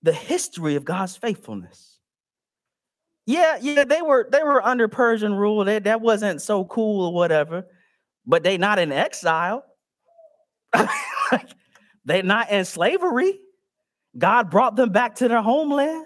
the 0.02 0.14
history 0.14 0.76
of 0.76 0.86
God's 0.86 1.16
faithfulness. 1.16 1.97
Yeah, 3.28 3.58
yeah, 3.62 3.84
they 3.84 4.02
were 4.02 4.28
they 4.32 4.42
were 4.42 4.66
under 4.66 4.88
Persian 4.88 5.34
rule. 5.34 5.66
That 5.66 5.84
that 5.84 6.00
wasn't 6.00 6.42
so 6.42 6.64
cool 6.64 7.08
or 7.08 7.14
whatever, 7.14 7.68
but 8.26 8.42
they 8.42 8.58
not 8.58 8.80
in 8.80 8.94
exile. 8.94 9.66
They're 12.06 12.24
not 12.24 12.50
in 12.50 12.64
slavery. 12.64 13.38
God 14.18 14.50
brought 14.50 14.78
them 14.78 14.92
back 14.92 15.16
to 15.16 15.28
their 15.28 15.42
homeland. 15.42 16.06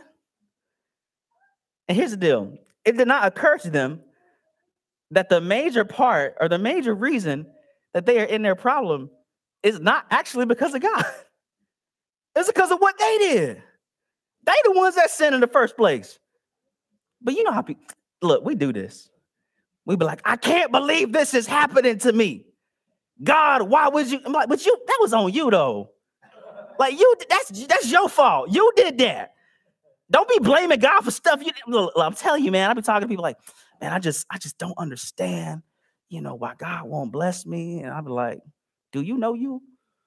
And 1.88 1.96
here's 1.96 2.10
the 2.10 2.18
deal: 2.18 2.58
it 2.86 2.98
did 2.98 3.08
not 3.08 3.28
occur 3.28 3.60
to 3.60 3.70
them 3.70 4.02
that 5.12 5.30
the 5.30 5.42
major 5.42 5.86
part 5.86 6.38
or 6.42 6.50
the 6.50 6.58
major 6.58 6.96
reason 6.96 7.46
that 7.94 8.08
they 8.08 8.20
are 8.20 8.26
in 8.26 8.42
their 8.42 8.56
problem 8.56 9.12
is 9.62 9.80
not 9.80 10.08
actually 10.10 10.48
because 10.48 10.74
of 10.74 10.82
God. 10.82 11.06
It's 12.34 12.48
because 12.48 12.72
of 12.72 12.80
what 12.80 12.98
they 12.98 13.18
did. 13.18 13.62
They 14.46 14.54
the 14.64 14.72
ones 14.72 14.96
that 14.96 15.12
sinned 15.12 15.36
in 15.36 15.42
the 15.42 15.48
first 15.48 15.76
place. 15.76 16.18
But 17.22 17.36
you 17.36 17.44
know 17.44 17.52
how 17.52 17.62
people 17.62 17.84
look, 18.22 18.44
we 18.44 18.56
do 18.56 18.74
this. 18.74 19.10
We 19.86 19.96
be 19.96 20.06
like, 20.06 20.22
I 20.26 20.36
can't 20.38 20.72
believe 20.72 21.12
this 21.12 21.34
is 21.34 21.48
happening 21.48 21.98
to 22.00 22.14
me. 22.14 22.46
God, 23.24 23.64
why 23.64 23.90
would 23.90 24.10
you? 24.10 24.20
I'm 24.26 24.32
like, 24.34 24.50
but 24.50 24.66
you 24.66 24.78
that 24.88 24.98
was 25.02 25.14
on 25.14 25.32
you 25.34 25.52
though. 25.52 25.92
Like 26.80 27.00
you, 27.00 27.16
that's 27.30 27.50
that's 27.68 27.92
your 27.92 28.10
fault. 28.10 28.50
You 28.52 28.72
did 28.76 28.98
that. 29.00 29.34
Don't 30.12 30.28
be 30.28 30.40
blaming 30.40 30.80
God 30.80 31.02
for 31.02 31.12
stuff 31.12 31.42
you. 31.42 31.92
I'm 31.96 32.14
telling 32.14 32.44
you, 32.44 32.52
man. 32.52 32.70
I've 32.70 32.76
been 32.76 32.84
talking 32.84 33.02
to 33.04 33.08
people 33.08 33.24
like, 33.24 33.38
man, 33.80 33.94
I 33.94 34.00
just, 34.00 34.28
I 34.30 34.38
just 34.38 34.58
don't 34.58 34.78
understand, 34.78 35.62
you 36.10 36.22
know, 36.22 36.36
why 36.36 36.54
God 36.56 36.84
won't 36.86 37.14
bless 37.14 37.46
me. 37.46 37.80
And 37.80 37.94
I'll 37.94 38.02
be 38.02 38.12
like, 38.12 38.42
do 38.92 39.02
you 39.02 39.18
know 39.18 39.34
you? 39.34 39.62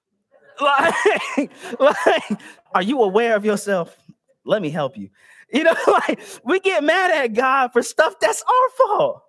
like, 0.61 0.95
like, 1.81 2.41
are 2.75 2.83
you 2.83 3.03
aware 3.03 3.35
of 3.35 3.47
yourself? 3.47 3.97
Let 4.45 4.61
me 4.61 4.69
help 4.69 4.99
you. 4.99 5.09
You 5.53 5.65
know, 5.65 5.75
like 5.87 6.21
we 6.45 6.61
get 6.61 6.83
mad 6.83 7.11
at 7.11 7.35
God 7.35 7.73
for 7.73 7.83
stuff 7.83 8.15
that's 8.21 8.43
our 8.43 8.87
fault. 8.87 9.23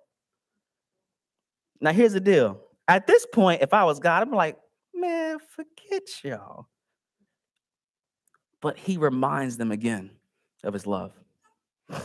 Now, 1.80 1.92
here's 1.92 2.14
the 2.14 2.20
deal. 2.20 2.60
At 2.88 3.06
this 3.06 3.26
point, 3.32 3.62
if 3.62 3.74
I 3.74 3.84
was 3.84 3.98
God, 3.98 4.22
I'm 4.22 4.32
like, 4.32 4.56
man, 4.94 5.38
forget 5.38 6.02
y'all. 6.24 6.66
But 8.60 8.78
he 8.78 8.96
reminds 8.96 9.56
them 9.56 9.70
again 9.70 10.10
of 10.64 10.72
his 10.72 10.86
love. 10.86 11.12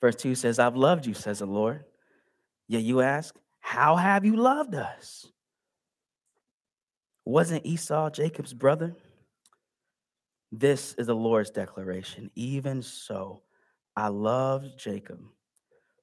Verse 0.00 0.16
2 0.16 0.34
says, 0.34 0.58
I've 0.58 0.76
loved 0.76 1.06
you, 1.06 1.14
says 1.14 1.40
the 1.40 1.46
Lord. 1.46 1.84
Yet 2.68 2.82
you 2.82 3.00
ask, 3.00 3.36
How 3.60 3.96
have 3.96 4.24
you 4.24 4.36
loved 4.36 4.74
us? 4.74 5.26
Wasn't 7.24 7.66
Esau 7.66 8.10
Jacob's 8.10 8.54
brother? 8.54 8.96
This 10.52 10.94
is 10.98 11.06
the 11.06 11.14
Lord's 11.14 11.50
declaration. 11.50 12.30
Even 12.34 12.82
so, 12.82 13.42
I 13.96 14.08
loved 14.08 14.78
Jacob, 14.78 15.20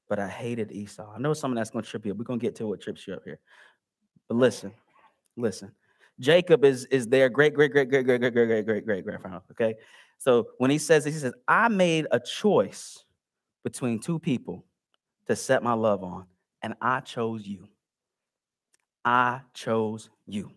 but 0.08 0.20
I 0.20 0.28
hated 0.28 0.72
Esau. 0.72 1.12
I 1.14 1.20
know 1.20 1.34
something 1.34 1.56
that's 1.56 1.70
going 1.70 1.84
to 1.84 1.90
trip 1.90 2.06
you 2.06 2.12
up. 2.14 2.18
We're 2.18 2.24
going 2.24 2.40
to 2.40 2.46
get 2.46 2.56
to 2.56 2.68
what 2.68 2.82
trips 2.82 3.08
you 3.08 3.14
up 3.14 3.24
here. 3.26 3.40
But 4.28 4.36
listen, 4.36 4.72
listen. 5.36 5.72
Jacob 6.20 6.64
is, 6.66 6.86
is 6.86 7.08
their 7.08 7.30
great, 7.30 7.54
great, 7.54 7.72
great, 7.72 7.90
great, 7.90 8.06
great, 8.06 8.20
great, 8.20 8.34
great, 8.34 8.48
great, 8.48 8.66
great, 8.66 8.86
great 8.86 9.04
grandfather. 9.04 9.42
Okay. 9.52 9.76
So 10.18 10.48
when 10.58 10.72
he 10.72 10.78
says 10.78 11.04
this, 11.04 11.14
he 11.14 11.20
says, 11.20 11.34
I 11.48 11.68
made 11.68 12.08
a 12.12 12.20
choice 12.20 13.04
between 13.64 14.00
two 14.00 14.18
people 14.18 14.66
to 15.28 15.36
set 15.36 15.62
my 15.62 15.74
love 15.74 16.04
on, 16.04 16.26
and 16.62 16.74
I 16.82 17.02
chose 17.02 17.46
you. 17.46 17.68
I 19.06 19.42
chose 19.54 20.10
you. 20.26 20.52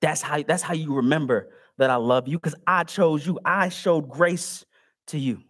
That's 0.00 0.22
how 0.22 0.42
that's 0.42 0.62
how 0.62 0.74
you 0.74 0.94
remember 0.94 1.50
that 1.78 1.90
I 1.90 1.96
love 1.96 2.28
you 2.28 2.38
because 2.38 2.56
I 2.66 2.84
chose 2.84 3.26
you. 3.26 3.38
I 3.44 3.68
showed 3.68 4.08
grace 4.08 4.64
to 5.08 5.18
you. 5.18 5.42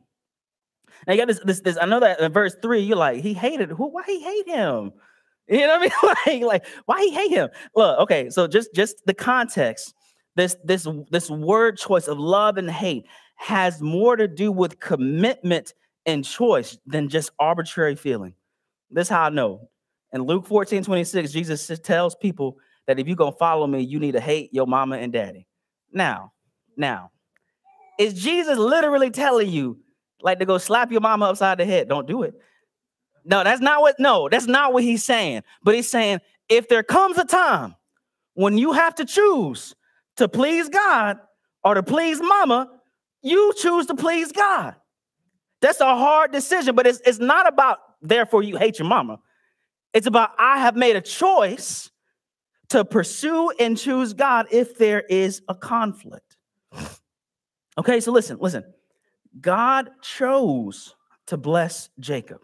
Now 1.06 1.14
you 1.14 1.18
got 1.18 1.28
this, 1.28 1.40
this, 1.44 1.60
this. 1.60 1.78
I 1.80 1.86
know 1.86 2.00
that 2.00 2.20
in 2.20 2.32
verse 2.32 2.54
three, 2.62 2.80
you're 2.80 2.96
like, 2.96 3.20
he 3.20 3.32
hated 3.34 3.70
who? 3.70 3.88
Why 3.88 4.02
he 4.06 4.22
hate 4.22 4.48
him? 4.48 4.92
You 5.50 5.66
know 5.66 5.78
what 5.78 6.18
I 6.26 6.30
mean? 6.30 6.42
like, 6.42 6.62
like, 6.62 6.66
why 6.84 7.00
he 7.00 7.10
hate 7.10 7.30
him? 7.30 7.48
Look, 7.74 7.98
okay, 8.00 8.28
so 8.28 8.46
just 8.46 8.68
just 8.74 8.96
the 9.06 9.14
context. 9.14 9.94
This 10.36 10.58
this 10.62 10.86
this 11.10 11.30
word 11.30 11.78
choice 11.78 12.06
of 12.06 12.18
love 12.18 12.58
and 12.58 12.70
hate 12.70 13.06
has 13.36 13.80
more 13.80 14.14
to 14.14 14.28
do 14.28 14.52
with 14.52 14.78
commitment 14.78 15.72
and 16.04 16.22
choice 16.22 16.76
than 16.84 17.08
just 17.08 17.30
arbitrary 17.38 17.96
feeling. 17.96 18.34
This 18.90 19.06
is 19.06 19.08
how 19.08 19.22
I 19.22 19.30
know. 19.30 19.70
In 20.12 20.20
Luke 20.20 20.46
14, 20.46 20.84
26, 20.84 21.32
Jesus 21.32 21.80
tells 21.82 22.14
people 22.14 22.58
that 22.86 22.98
if 22.98 23.06
you're 23.06 23.16
gonna 23.16 23.32
follow 23.32 23.66
me, 23.66 23.80
you 23.80 23.98
need 23.98 24.12
to 24.12 24.20
hate 24.20 24.52
your 24.52 24.66
mama 24.66 24.98
and 24.98 25.14
daddy. 25.14 25.47
Now, 25.92 26.32
now, 26.76 27.10
is 27.98 28.14
Jesus 28.14 28.58
literally 28.58 29.10
telling 29.10 29.50
you 29.50 29.78
like 30.22 30.38
to 30.38 30.44
go 30.44 30.58
slap 30.58 30.92
your 30.92 31.00
mama 31.00 31.26
upside 31.26 31.58
the 31.58 31.64
head? 31.64 31.88
Don't 31.88 32.06
do 32.06 32.22
it. 32.22 32.34
No, 33.24 33.44
that's 33.44 33.60
not 33.60 33.80
what, 33.82 33.96
no, 33.98 34.28
that's 34.28 34.46
not 34.46 34.72
what 34.72 34.82
he's 34.82 35.04
saying. 35.04 35.42
But 35.62 35.74
he's 35.74 35.90
saying 35.90 36.20
if 36.48 36.68
there 36.68 36.82
comes 36.82 37.18
a 37.18 37.24
time 37.24 37.74
when 38.34 38.56
you 38.56 38.72
have 38.72 38.94
to 38.96 39.04
choose 39.04 39.74
to 40.16 40.28
please 40.28 40.68
God 40.68 41.18
or 41.64 41.74
to 41.74 41.82
please 41.82 42.20
mama, 42.20 42.70
you 43.22 43.52
choose 43.56 43.86
to 43.86 43.94
please 43.94 44.32
God. 44.32 44.76
That's 45.60 45.80
a 45.80 45.96
hard 45.96 46.32
decision, 46.32 46.74
but 46.74 46.86
it's, 46.86 47.00
it's 47.04 47.18
not 47.18 47.48
about 47.48 47.78
therefore 48.00 48.42
you 48.42 48.56
hate 48.56 48.78
your 48.78 48.88
mama. 48.88 49.18
It's 49.92 50.06
about 50.06 50.30
I 50.38 50.58
have 50.58 50.76
made 50.76 50.96
a 50.96 51.00
choice 51.00 51.90
to 52.70 52.84
pursue 52.84 53.50
and 53.58 53.76
choose 53.76 54.12
God 54.12 54.46
if 54.50 54.76
there 54.76 55.00
is 55.02 55.42
a 55.48 55.54
conflict. 55.54 56.36
Okay, 57.78 58.00
so 58.00 58.12
listen, 58.12 58.38
listen. 58.40 58.64
God 59.40 59.90
chose 60.02 60.94
to 61.26 61.36
bless 61.36 61.90
Jacob. 62.00 62.40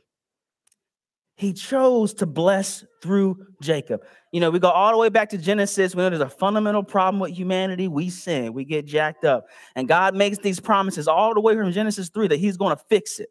He 1.37 1.53
chose 1.53 2.15
to 2.15 2.27
bless 2.27 2.85
through 3.03 3.45
Jacob. 3.61 4.05
You 4.31 4.41
know, 4.41 4.51
we 4.51 4.61
go 4.61 4.71
all 4.71 4.93
the 4.93 4.99
way 4.99 5.09
back 5.09 5.31
to 5.31 5.39
Genesis. 5.39 5.95
We 5.95 6.03
know 6.03 6.11
there's 6.11 6.21
a 6.21 6.29
fundamental 6.29 6.85
problem 6.85 7.19
with 7.19 7.33
humanity. 7.33 7.89
We 7.89 8.09
sin, 8.11 8.53
we 8.53 8.65
get 8.65 8.87
jacked 8.87 9.25
up. 9.25 9.47
And 9.75 9.89
God 9.89 10.15
makes 10.15 10.39
these 10.39 10.61
promises 10.61 11.09
all 11.09 11.35
the 11.35 11.41
way 11.41 11.57
from 11.57 11.73
Genesis 11.73 12.09
3 12.09 12.29
that 12.29 12.39
He's 12.39 12.57
going 12.57 12.77
to 12.77 12.83
fix 12.89 13.19
it. 13.19 13.31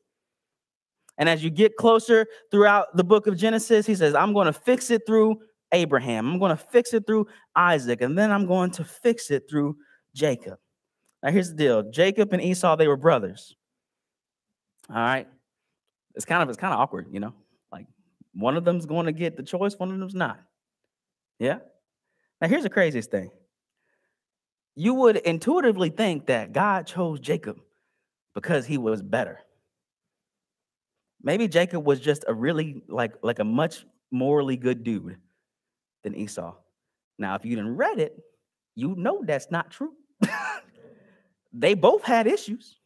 And 1.18 1.30
as 1.30 1.44
you 1.44 1.50
get 1.50 1.78
closer 1.78 2.26
throughout 2.52 2.88
the 2.98 3.04
book 3.06 3.28
of 3.28 3.38
Genesis, 3.38 3.86
He 3.86 3.96
says, 3.96 4.16
I'm 4.16 4.34
going 4.34 4.48
to 4.48 4.54
fix 4.54 4.92
it 4.92 5.04
through 5.08 5.40
Abraham. 5.74 6.32
I'm 6.32 6.40
going 6.40 6.56
to 6.56 6.64
fix 6.64 6.94
it 6.94 7.06
through 7.06 7.28
Isaac, 7.56 8.02
and 8.02 8.18
then 8.18 8.32
I'm 8.32 8.46
going 8.46 8.72
to 8.72 8.84
fix 8.84 9.32
it 9.32 9.50
through 9.50 9.76
Jacob. 10.16 10.60
Now, 11.22 11.32
here's 11.32 11.50
the 11.50 11.56
deal 11.56 11.84
Jacob 11.92 12.32
and 12.34 12.42
Esau, 12.42 12.76
they 12.76 12.88
were 12.88 12.98
brothers. 12.98 13.56
All 14.90 14.96
right. 14.96 15.28
It's 16.16 16.26
kind 16.26 16.44
of 16.44 16.50
it's 16.50 16.58
kind 16.58 16.74
of 16.74 16.80
awkward, 16.80 17.08
you 17.12 17.20
know. 17.20 17.34
Like 17.72 17.88
one 18.34 18.58
of 18.58 18.66
them's 18.66 18.86
going 18.86 19.08
to 19.08 19.12
get 19.12 19.36
the 19.38 19.44
choice, 19.44 19.78
one 19.78 19.92
of 19.92 20.00
them's 20.00 20.14
not. 20.14 20.40
Yeah. 21.40 21.60
Now 22.42 22.48
here's 22.48 22.64
the 22.64 22.70
craziest 22.70 23.10
thing. 23.10 23.32
You 24.76 24.94
would 24.96 25.18
intuitively 25.18 25.90
think 25.90 26.28
that 26.28 26.52
God 26.52 26.86
chose 26.86 27.20
Jacob 27.20 27.60
because 28.36 28.66
he 28.66 28.78
was 28.78 29.02
better. 29.02 29.40
Maybe 31.22 31.48
Jacob 31.48 31.86
was 31.86 32.00
just 32.00 32.26
a 32.28 32.34
really 32.34 32.84
like 32.88 33.14
like 33.24 33.40
a 33.40 33.46
much 33.46 33.86
morally 34.12 34.58
good 34.58 34.84
dude 34.84 35.18
than 36.04 36.16
Esau. 36.16 36.54
Now, 37.18 37.36
if 37.36 37.46
you 37.46 37.56
didn't 37.56 37.76
read 37.76 38.00
it, 38.00 38.18
you 38.76 38.96
know 38.96 39.24
that's 39.24 39.52
not 39.52 39.72
true. 39.72 39.94
they 41.54 41.74
both 41.74 42.04
had 42.04 42.28
issues. 42.28 42.80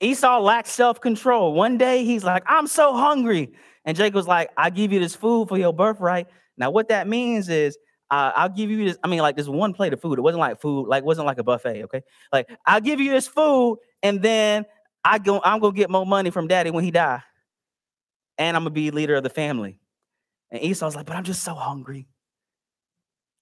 Esau 0.00 0.40
lacked 0.40 0.68
self 0.68 1.00
control. 1.00 1.54
One 1.54 1.78
day 1.78 2.04
he's 2.04 2.24
like, 2.24 2.42
I'm 2.46 2.66
so 2.66 2.94
hungry. 2.94 3.52
And 3.84 3.96
Jacob's 3.96 4.26
like, 4.26 4.50
I 4.56 4.70
give 4.70 4.92
you 4.92 5.00
this 5.00 5.14
food 5.14 5.48
for 5.48 5.58
your 5.58 5.72
birthright. 5.72 6.28
Now, 6.56 6.70
what 6.70 6.88
that 6.88 7.08
means 7.08 7.48
is 7.48 7.78
uh, 8.12 8.30
I'll 8.36 8.50
give 8.50 8.70
you 8.70 8.84
this. 8.84 8.98
I 9.02 9.08
mean, 9.08 9.20
like 9.20 9.36
this 9.36 9.48
one 9.48 9.72
plate 9.72 9.94
of 9.94 10.00
food. 10.00 10.18
It 10.18 10.22
wasn't 10.22 10.40
like 10.40 10.60
food, 10.60 10.86
like 10.86 11.02
wasn't 11.02 11.26
like 11.26 11.38
a 11.38 11.42
buffet. 11.42 11.84
Okay, 11.84 12.02
like 12.30 12.50
I'll 12.66 12.80
give 12.80 13.00
you 13.00 13.10
this 13.10 13.26
food, 13.26 13.78
and 14.02 14.20
then 14.20 14.66
I 15.02 15.18
go. 15.18 15.40
I'm 15.42 15.60
gonna 15.60 15.72
get 15.72 15.88
more 15.88 16.04
money 16.04 16.28
from 16.28 16.46
Daddy 16.46 16.70
when 16.70 16.84
he 16.84 16.90
die, 16.90 17.22
and 18.36 18.54
I'm 18.54 18.64
gonna 18.64 18.74
be 18.74 18.90
leader 18.90 19.14
of 19.14 19.22
the 19.22 19.30
family. 19.30 19.78
And 20.50 20.62
Esau's 20.62 20.94
like, 20.94 21.06
but 21.06 21.16
I'm 21.16 21.24
just 21.24 21.42
so 21.42 21.54
hungry. 21.54 22.06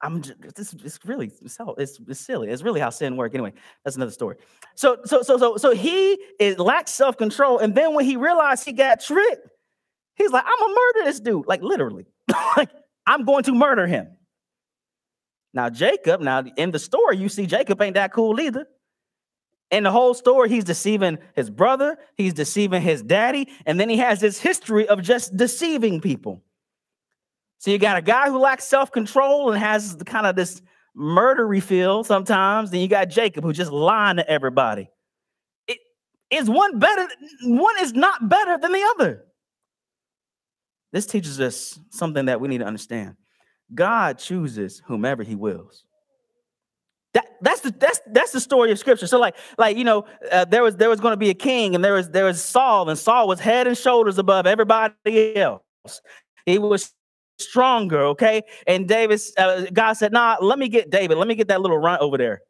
I'm 0.02 0.22
just, 0.22 0.40
this 0.54 0.72
it's 0.72 0.98
really 1.04 1.26
it's, 1.26 1.60
it's 1.78 2.20
silly. 2.20 2.48
It's 2.48 2.62
really 2.62 2.80
how 2.80 2.90
sin 2.90 3.16
works. 3.16 3.34
Anyway, 3.34 3.52
that's 3.84 3.96
another 3.96 4.12
story. 4.12 4.36
So 4.74 4.98
so 5.04 5.22
so 5.22 5.36
so 5.36 5.56
so 5.56 5.74
he 5.74 6.18
is 6.38 6.58
lacks 6.58 6.92
self 6.92 7.16
control, 7.16 7.58
and 7.58 7.74
then 7.74 7.94
when 7.94 8.04
he 8.04 8.16
realized 8.16 8.64
he 8.64 8.72
got 8.72 9.00
tricked, 9.00 9.48
he's 10.14 10.30
like, 10.30 10.44
I'm 10.46 10.58
gonna 10.58 10.74
murder 10.74 11.04
this 11.04 11.20
dude, 11.20 11.46
like 11.46 11.62
literally, 11.62 12.06
like 12.56 12.70
I'm 13.06 13.24
going 13.24 13.44
to 13.44 13.54
murder 13.54 13.86
him. 13.86 14.08
Now, 15.52 15.68
Jacob, 15.68 16.20
now 16.20 16.44
in 16.56 16.70
the 16.70 16.78
story, 16.78 17.16
you 17.16 17.28
see 17.28 17.46
Jacob 17.46 17.82
ain't 17.82 17.94
that 17.94 18.12
cool 18.12 18.40
either. 18.40 18.66
In 19.70 19.84
the 19.84 19.90
whole 19.90 20.14
story, 20.14 20.48
he's 20.48 20.64
deceiving 20.64 21.18
his 21.34 21.48
brother, 21.50 21.96
he's 22.16 22.34
deceiving 22.34 22.82
his 22.82 23.02
daddy, 23.02 23.48
and 23.66 23.78
then 23.78 23.88
he 23.88 23.98
has 23.98 24.20
this 24.20 24.40
history 24.40 24.88
of 24.88 25.02
just 25.02 25.36
deceiving 25.36 26.00
people. 26.00 26.42
So 27.60 27.70
you 27.70 27.76
got 27.76 27.98
a 27.98 28.02
guy 28.02 28.30
who 28.30 28.38
lacks 28.38 28.64
self-control 28.64 29.52
and 29.52 29.60
has 29.60 29.94
kind 30.06 30.26
of 30.26 30.34
this 30.34 30.62
murdery 30.96 31.62
feel 31.62 32.02
sometimes. 32.04 32.70
Then 32.70 32.80
you 32.80 32.88
got 32.88 33.10
Jacob 33.10 33.44
who 33.44 33.52
just 33.52 33.70
lying 33.70 34.16
to 34.16 34.28
everybody. 34.28 34.88
It, 35.68 35.76
is 36.30 36.48
one 36.48 36.78
better? 36.78 37.06
One 37.44 37.74
is 37.82 37.92
not 37.92 38.26
better 38.30 38.56
than 38.56 38.72
the 38.72 38.82
other. 38.94 39.26
This 40.92 41.04
teaches 41.04 41.38
us 41.38 41.78
something 41.90 42.24
that 42.24 42.40
we 42.40 42.48
need 42.48 42.58
to 42.58 42.64
understand. 42.64 43.16
God 43.74 44.18
chooses 44.18 44.82
whomever 44.86 45.22
he 45.22 45.34
wills. 45.34 45.84
That, 47.12 47.26
that's 47.42 47.60
the 47.60 47.72
that's 47.72 48.00
that's 48.06 48.32
the 48.32 48.40
story 48.40 48.72
of 48.72 48.78
scripture. 48.78 49.06
So 49.06 49.18
like 49.18 49.36
like 49.58 49.76
you 49.76 49.84
know 49.84 50.06
uh, 50.32 50.46
there 50.46 50.62
was 50.62 50.76
there 50.76 50.88
was 50.88 51.00
going 51.00 51.12
to 51.12 51.18
be 51.18 51.28
a 51.28 51.34
king 51.34 51.74
and 51.74 51.84
there 51.84 51.92
was 51.92 52.08
there 52.08 52.24
was 52.24 52.42
Saul 52.42 52.88
and 52.88 52.98
Saul 52.98 53.28
was 53.28 53.38
head 53.38 53.66
and 53.66 53.76
shoulders 53.76 54.16
above 54.16 54.46
everybody 54.46 55.36
else. 55.36 55.60
He 56.46 56.58
was 56.58 56.94
stronger, 57.40 58.00
okay? 58.06 58.42
And 58.66 58.86
David 58.88 59.20
uh, 59.38 59.66
God 59.72 59.94
said, 59.94 60.12
"Nah, 60.12 60.36
let 60.40 60.58
me 60.58 60.68
get 60.68 60.90
David. 60.90 61.18
Let 61.18 61.28
me 61.28 61.34
get 61.34 61.48
that 61.48 61.60
little 61.60 61.78
runt 61.78 62.02
over 62.02 62.18
there." 62.18 62.42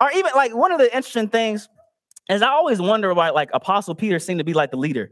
Or 0.00 0.10
even 0.12 0.32
like 0.34 0.54
one 0.54 0.72
of 0.72 0.78
the 0.78 0.86
interesting 0.86 1.28
things 1.28 1.68
is 2.28 2.42
I 2.42 2.48
always 2.48 2.80
wonder 2.80 3.14
why 3.14 3.30
like 3.30 3.50
Apostle 3.52 3.94
Peter 3.94 4.18
seemed 4.18 4.38
to 4.38 4.44
be 4.44 4.54
like 4.54 4.70
the 4.70 4.76
leader 4.76 5.10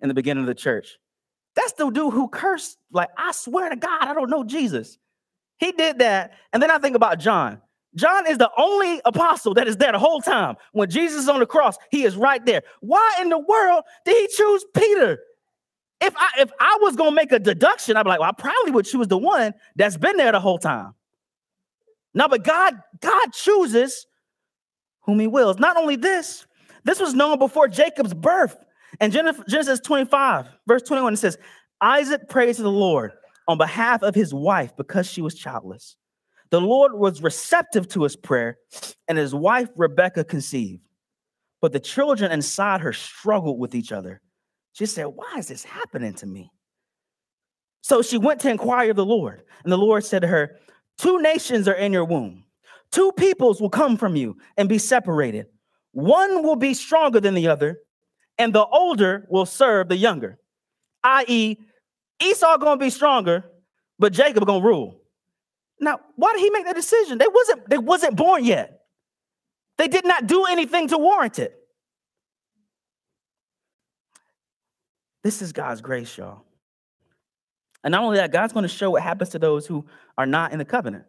in 0.00 0.08
the 0.08 0.14
beginning 0.14 0.42
of 0.42 0.46
the 0.46 0.54
church. 0.54 0.98
That's 1.54 1.72
the 1.72 1.90
dude 1.90 2.12
who 2.12 2.28
cursed. 2.28 2.78
Like, 2.90 3.10
I 3.16 3.32
swear 3.32 3.70
to 3.70 3.76
God, 3.76 4.02
I 4.02 4.14
don't 4.14 4.30
know 4.30 4.44
Jesus. 4.44 4.98
He 5.58 5.72
did 5.72 5.98
that. 5.98 6.32
And 6.52 6.62
then 6.62 6.70
I 6.70 6.78
think 6.78 6.96
about 6.96 7.18
John. 7.18 7.60
John 7.94 8.26
is 8.26 8.38
the 8.38 8.50
only 8.58 9.00
apostle 9.04 9.54
that 9.54 9.68
is 9.68 9.76
there 9.76 9.92
the 9.92 10.00
whole 10.00 10.20
time. 10.20 10.56
When 10.72 10.90
Jesus 10.90 11.22
is 11.22 11.28
on 11.28 11.38
the 11.38 11.46
cross, 11.46 11.76
he 11.90 12.02
is 12.02 12.16
right 12.16 12.44
there. 12.44 12.62
Why 12.80 13.18
in 13.20 13.28
the 13.28 13.38
world 13.38 13.84
did 14.04 14.16
he 14.16 14.36
choose 14.36 14.64
Peter? 14.74 15.18
If 16.04 16.14
I 16.16 16.28
if 16.38 16.50
I 16.60 16.78
was 16.80 16.96
gonna 16.96 17.12
make 17.12 17.32
a 17.32 17.38
deduction, 17.38 17.96
I'd 17.96 18.02
be 18.04 18.10
like, 18.10 18.20
well, 18.20 18.30
I 18.30 18.40
probably 18.40 18.72
would 18.72 18.86
choose 18.86 19.08
the 19.08 19.18
one 19.18 19.54
that's 19.76 19.96
been 19.96 20.16
there 20.16 20.32
the 20.32 20.40
whole 20.40 20.58
time. 20.58 20.94
No, 22.14 22.28
but 22.28 22.44
God, 22.44 22.80
God 23.00 23.32
chooses 23.32 24.06
whom 25.02 25.18
he 25.18 25.26
wills. 25.26 25.58
Not 25.58 25.76
only 25.76 25.96
this, 25.96 26.46
this 26.84 27.00
was 27.00 27.14
known 27.14 27.38
before 27.38 27.68
Jacob's 27.68 28.14
birth. 28.14 28.56
And 29.00 29.12
Genesis 29.12 29.80
25, 29.80 30.46
verse 30.68 30.82
21, 30.82 31.14
it 31.14 31.16
says, 31.16 31.36
Isaac 31.80 32.28
prayed 32.28 32.54
to 32.54 32.62
the 32.62 32.70
Lord 32.70 33.12
on 33.48 33.58
behalf 33.58 34.02
of 34.02 34.14
his 34.14 34.32
wife 34.32 34.76
because 34.76 35.10
she 35.10 35.20
was 35.20 35.34
childless. 35.34 35.96
The 36.50 36.60
Lord 36.60 36.94
was 36.94 37.20
receptive 37.20 37.88
to 37.88 38.04
his 38.04 38.14
prayer, 38.14 38.58
and 39.08 39.18
his 39.18 39.34
wife 39.34 39.68
Rebekah 39.74 40.24
conceived. 40.24 40.82
But 41.60 41.72
the 41.72 41.80
children 41.80 42.30
inside 42.30 42.82
her 42.82 42.92
struggled 42.92 43.58
with 43.58 43.74
each 43.74 43.90
other. 43.90 44.20
She 44.74 44.86
said, 44.86 45.04
Why 45.04 45.36
is 45.38 45.48
this 45.48 45.64
happening 45.64 46.14
to 46.14 46.26
me? 46.26 46.50
So 47.80 48.02
she 48.02 48.18
went 48.18 48.40
to 48.40 48.50
inquire 48.50 48.90
of 48.90 48.96
the 48.96 49.06
Lord, 49.06 49.42
and 49.62 49.72
the 49.72 49.78
Lord 49.78 50.04
said 50.04 50.22
to 50.22 50.28
her, 50.28 50.58
Two 50.98 51.22
nations 51.22 51.66
are 51.68 51.74
in 51.74 51.92
your 51.92 52.04
womb, 52.04 52.44
two 52.90 53.12
peoples 53.12 53.60
will 53.60 53.70
come 53.70 53.96
from 53.96 54.16
you 54.16 54.36
and 54.56 54.68
be 54.68 54.78
separated. 54.78 55.46
One 55.92 56.42
will 56.42 56.56
be 56.56 56.74
stronger 56.74 57.20
than 57.20 57.34
the 57.34 57.48
other, 57.48 57.78
and 58.36 58.52
the 58.52 58.66
older 58.66 59.26
will 59.30 59.46
serve 59.46 59.88
the 59.88 59.96
younger. 59.96 60.38
I.e., 61.04 61.56
Esau 62.20 62.56
gonna 62.58 62.76
be 62.76 62.90
stronger, 62.90 63.44
but 63.98 64.12
Jacob 64.12 64.44
gonna 64.44 64.64
rule. 64.64 65.00
Now, 65.78 66.00
why 66.16 66.32
did 66.32 66.40
he 66.40 66.50
make 66.50 66.64
that 66.64 66.74
decision? 66.74 67.18
They 67.18 67.28
wasn't, 67.28 67.68
they 67.70 67.78
wasn't 67.78 68.16
born 68.16 68.44
yet. 68.44 68.80
They 69.78 69.86
did 69.86 70.04
not 70.04 70.26
do 70.26 70.46
anything 70.46 70.88
to 70.88 70.98
warrant 70.98 71.38
it. 71.38 71.54
This 75.24 75.42
is 75.42 75.52
God's 75.52 75.80
grace, 75.80 76.16
y'all. 76.16 76.44
And 77.82 77.90
not 77.92 78.04
only 78.04 78.18
that, 78.18 78.30
God's 78.30 78.52
going 78.52 78.62
to 78.62 78.68
show 78.68 78.90
what 78.90 79.02
happens 79.02 79.30
to 79.30 79.38
those 79.40 79.66
who 79.66 79.84
are 80.16 80.26
not 80.26 80.52
in 80.52 80.58
the 80.58 80.64
covenant. 80.64 81.04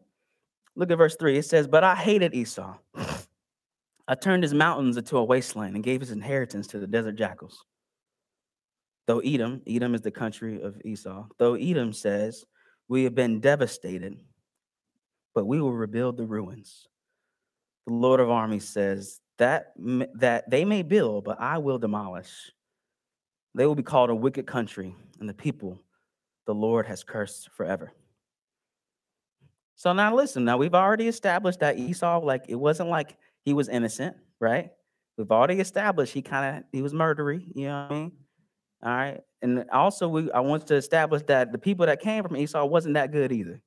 Look 0.75 0.89
at 0.89 0.97
verse 0.97 1.15
3. 1.15 1.38
It 1.38 1.45
says, 1.45 1.67
But 1.67 1.84
I 1.84 1.95
hated 1.95 2.34
Esau 2.34 2.75
I 4.08 4.15
turned 4.15 4.43
his 4.43 4.54
mountains 4.54 4.97
into 4.97 5.17
a 5.17 5.23
wasteland 5.23 5.75
and 5.75 5.84
gave 5.84 5.99
his 5.99 6.12
inheritance 6.12 6.67
to 6.67 6.80
the 6.80 6.88
desert 6.88 7.15
jackals. 7.15 7.65
Though 9.08 9.19
Edom, 9.19 9.62
Edom 9.67 9.95
is 9.95 10.01
the 10.01 10.12
country 10.12 10.62
of 10.62 10.80
Esau, 10.84 11.25
though 11.38 11.56
Edom 11.56 11.93
says, 11.93 12.45
We 12.88 13.04
have 13.04 13.15
been 13.15 13.39
devastated, 13.39 14.19
but 15.34 15.45
we 15.45 15.60
will 15.60 15.73
rebuild 15.73 16.17
the 16.17 16.25
ruins. 16.25 16.88
The 17.88 17.93
Lord 17.93 18.19
of 18.19 18.30
armies 18.30 18.67
says, 18.67 19.19
that, 19.38 19.73
that 20.15 20.49
they 20.49 20.65
may 20.65 20.82
build, 20.82 21.23
but 21.23 21.39
I 21.39 21.58
will 21.58 21.78
demolish. 21.78 22.51
They 23.55 23.65
will 23.65 23.75
be 23.75 23.83
called 23.83 24.09
a 24.09 24.15
wicked 24.15 24.45
country, 24.45 24.95
and 25.19 25.29
the 25.29 25.33
people 25.33 25.79
the 26.45 26.53
Lord 26.53 26.85
has 26.87 27.03
cursed 27.03 27.49
forever. 27.55 27.93
So 29.75 29.93
now 29.93 30.15
listen, 30.15 30.45
now 30.45 30.57
we've 30.57 30.75
already 30.75 31.07
established 31.07 31.61
that 31.61 31.79
Esau, 31.79 32.19
like 32.19 32.45
it 32.47 32.55
wasn't 32.55 32.89
like 32.89 33.17
he 33.43 33.53
was 33.53 33.69
innocent, 33.69 34.15
right? 34.39 34.71
We've 35.17 35.31
already 35.31 35.59
established 35.59 36.13
he 36.13 36.21
kind 36.21 36.57
of 36.57 36.63
he 36.71 36.81
was 36.81 36.93
murdery, 36.93 37.45
you 37.55 37.67
know 37.67 37.81
what 37.81 37.91
I 37.91 37.93
mean? 37.93 38.11
All 38.83 38.91
right. 38.91 39.21
And 39.41 39.65
also 39.71 40.07
we 40.07 40.31
I 40.31 40.41
want 40.41 40.67
to 40.67 40.75
establish 40.75 41.23
that 41.27 41.51
the 41.51 41.57
people 41.57 41.85
that 41.85 42.01
came 42.01 42.23
from 42.23 42.37
Esau 42.37 42.65
wasn't 42.65 42.95
that 42.95 43.11
good 43.11 43.31
either. 43.31 43.61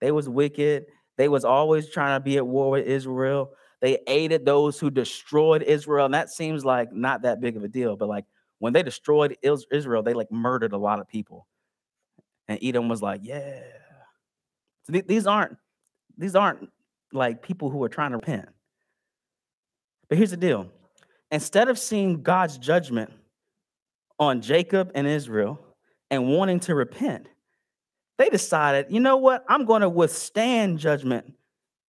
They 0.00 0.12
was 0.12 0.28
wicked. 0.28 0.86
They 1.16 1.28
was 1.28 1.44
always 1.44 1.90
trying 1.90 2.18
to 2.18 2.24
be 2.24 2.36
at 2.36 2.46
war 2.46 2.70
with 2.70 2.86
Israel. 2.86 3.52
They 3.80 3.98
aided 4.06 4.44
those 4.44 4.78
who 4.78 4.90
destroyed 4.90 5.62
Israel. 5.62 6.04
And 6.04 6.14
that 6.14 6.30
seems 6.30 6.64
like 6.64 6.92
not 6.92 7.22
that 7.22 7.40
big 7.40 7.56
of 7.56 7.64
a 7.64 7.68
deal, 7.68 7.96
but 7.96 8.08
like 8.08 8.24
when 8.58 8.72
they 8.72 8.82
destroyed 8.82 9.36
Israel, 9.42 10.02
they 10.02 10.14
like 10.14 10.30
murdered 10.32 10.72
a 10.72 10.78
lot 10.78 11.00
of 11.00 11.08
people. 11.08 11.46
And 12.48 12.58
Edom 12.62 12.88
was 12.88 13.02
like, 13.02 13.20
yeah. 13.22 13.60
So 14.84 14.92
th- 14.92 15.06
these 15.06 15.26
aren't 15.26 15.56
these 16.16 16.34
aren't 16.34 16.68
like 17.12 17.42
people 17.42 17.70
who 17.70 17.82
are 17.84 17.88
trying 17.88 18.10
to 18.10 18.16
repent. 18.16 18.48
But 20.08 20.18
here's 20.18 20.30
the 20.30 20.36
deal 20.36 20.70
instead 21.30 21.68
of 21.68 21.78
seeing 21.78 22.22
God's 22.22 22.58
judgment 22.58 23.12
on 24.18 24.40
Jacob 24.40 24.90
and 24.94 25.06
Israel 25.06 25.60
and 26.10 26.28
wanting 26.28 26.60
to 26.60 26.74
repent, 26.74 27.28
they 28.16 28.30
decided, 28.30 28.86
you 28.88 29.00
know 29.00 29.18
what? 29.18 29.44
I'm 29.48 29.64
going 29.64 29.82
to 29.82 29.88
withstand 29.88 30.78
judgment 30.78 31.34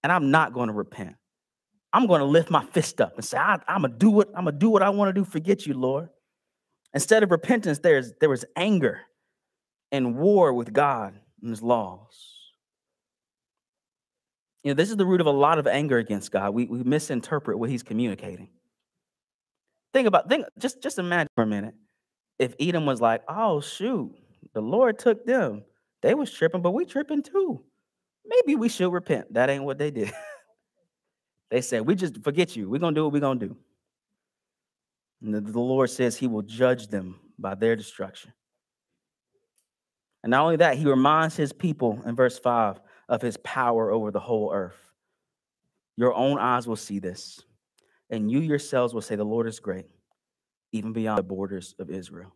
and 0.04 0.12
I'm 0.12 0.30
not 0.30 0.54
going 0.54 0.68
to 0.68 0.74
repent. 0.74 1.16
I'm 1.92 2.06
going 2.06 2.20
to 2.20 2.26
lift 2.26 2.52
my 2.52 2.64
fist 2.66 3.02
up 3.02 3.16
and 3.16 3.26
say, 3.26 3.38
I, 3.38 3.56
am 3.68 3.82
gonna 3.82 3.90
do 3.90 4.12
what 4.12 4.28
I'm 4.36 4.46
gonna 4.46 4.58
do 4.58 4.70
what 4.70 4.84
I 4.84 4.90
want 4.90 5.10
to 5.10 5.14
do. 5.14 5.26
Forget 5.26 5.66
you, 5.66 5.74
Lord. 5.74 6.10
Instead 6.94 7.24
of 7.24 7.32
repentance, 7.32 7.80
there's 7.80 8.14
there 8.20 8.30
was 8.30 8.46
anger 8.56 9.02
and 9.92 10.16
war 10.16 10.54
with 10.54 10.74
God 10.74 11.14
and 11.42 11.50
His 11.50 11.62
laws. 11.62 12.40
You 14.64 14.72
know, 14.72 14.76
this 14.76 14.90
is 14.90 14.98
the 14.98 15.06
root 15.06 15.22
of 15.22 15.28
a 15.28 15.32
lot 15.32 15.58
of 15.58 15.68
anger 15.68 15.98
against 15.98 16.32
God. 16.32 16.54
We, 16.54 16.66
we 16.66 16.84
misinterpret 16.84 17.58
what 17.58 17.70
he's 17.70 17.84
communicating. 17.84 18.50
Think 19.94 20.08
about, 20.08 20.28
think, 20.30 20.46
just, 20.58 20.82
just 20.82 21.00
imagine 21.00 21.30
for 21.36 21.44
a 21.44 21.48
minute. 21.48 21.76
If 22.38 22.56
Edom 22.60 22.86
was 22.86 23.02
like, 23.02 23.24
oh 23.28 23.62
shoot, 23.62 24.14
the 24.54 24.62
Lord 24.62 25.00
took 25.00 25.26
them. 25.26 25.64
They 26.02 26.14
was 26.14 26.32
tripping, 26.32 26.62
but 26.62 26.72
we 26.72 26.86
tripping 26.86 27.24
too. 27.24 27.64
Maybe 28.26 28.56
we 28.56 28.70
should 28.70 28.92
repent. 28.92 29.34
That 29.34 29.50
ain't 29.50 29.64
what 29.64 29.78
they 29.78 29.92
did. 29.92 30.14
they 31.50 31.62
said, 31.62 31.86
we 31.86 31.96
just 31.96 32.22
forget 32.24 32.56
you. 32.56 32.70
We're 32.70 32.80
gonna 32.80 32.96
do 32.96 33.06
what 33.06 33.14
we're 33.14 33.20
gonna 33.20 33.40
do. 33.40 33.58
And 35.22 35.34
the, 35.34 35.42
the 35.42 35.60
Lord 35.60 35.90
says 35.90 36.18
he 36.18 36.28
will 36.28 36.42
judge 36.42 36.88
them 36.88 37.20
by 37.38 37.56
their 37.56 37.76
destruction. 37.76 38.34
And 40.24 40.32
not 40.32 40.44
only 40.44 40.58
that, 40.58 40.78
he 40.78 40.86
reminds 40.86 41.36
his 41.36 41.54
people 41.54 42.02
in 42.06 42.16
verse 42.16 42.38
5 42.38 42.80
of 43.08 43.22
his 43.22 43.38
power 43.38 43.92
over 43.92 44.12
the 44.12 44.20
whole 44.20 44.52
earth. 44.54 44.92
Your 45.98 46.14
own 46.14 46.38
eyes 46.38 46.68
will 46.68 46.76
see 46.76 47.00
this, 47.00 47.42
and 48.10 48.32
you 48.32 48.40
yourselves 48.40 48.94
will 48.94 49.02
say, 49.02 49.16
The 49.16 49.24
Lord 49.24 49.48
is 49.48 49.60
great, 49.60 49.88
even 50.72 50.94
beyond 50.94 51.18
the 51.18 51.24
borders 51.24 51.76
of 51.80 51.90
Israel. 51.90 52.34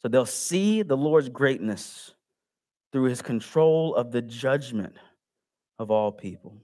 So 0.00 0.08
they'll 0.08 0.26
see 0.26 0.82
the 0.82 0.96
Lord's 0.96 1.28
greatness 1.28 2.12
through 2.90 3.04
his 3.04 3.22
control 3.22 3.94
of 3.94 4.10
the 4.10 4.22
judgment 4.22 4.96
of 5.78 5.90
all 5.90 6.10
people. 6.10 6.56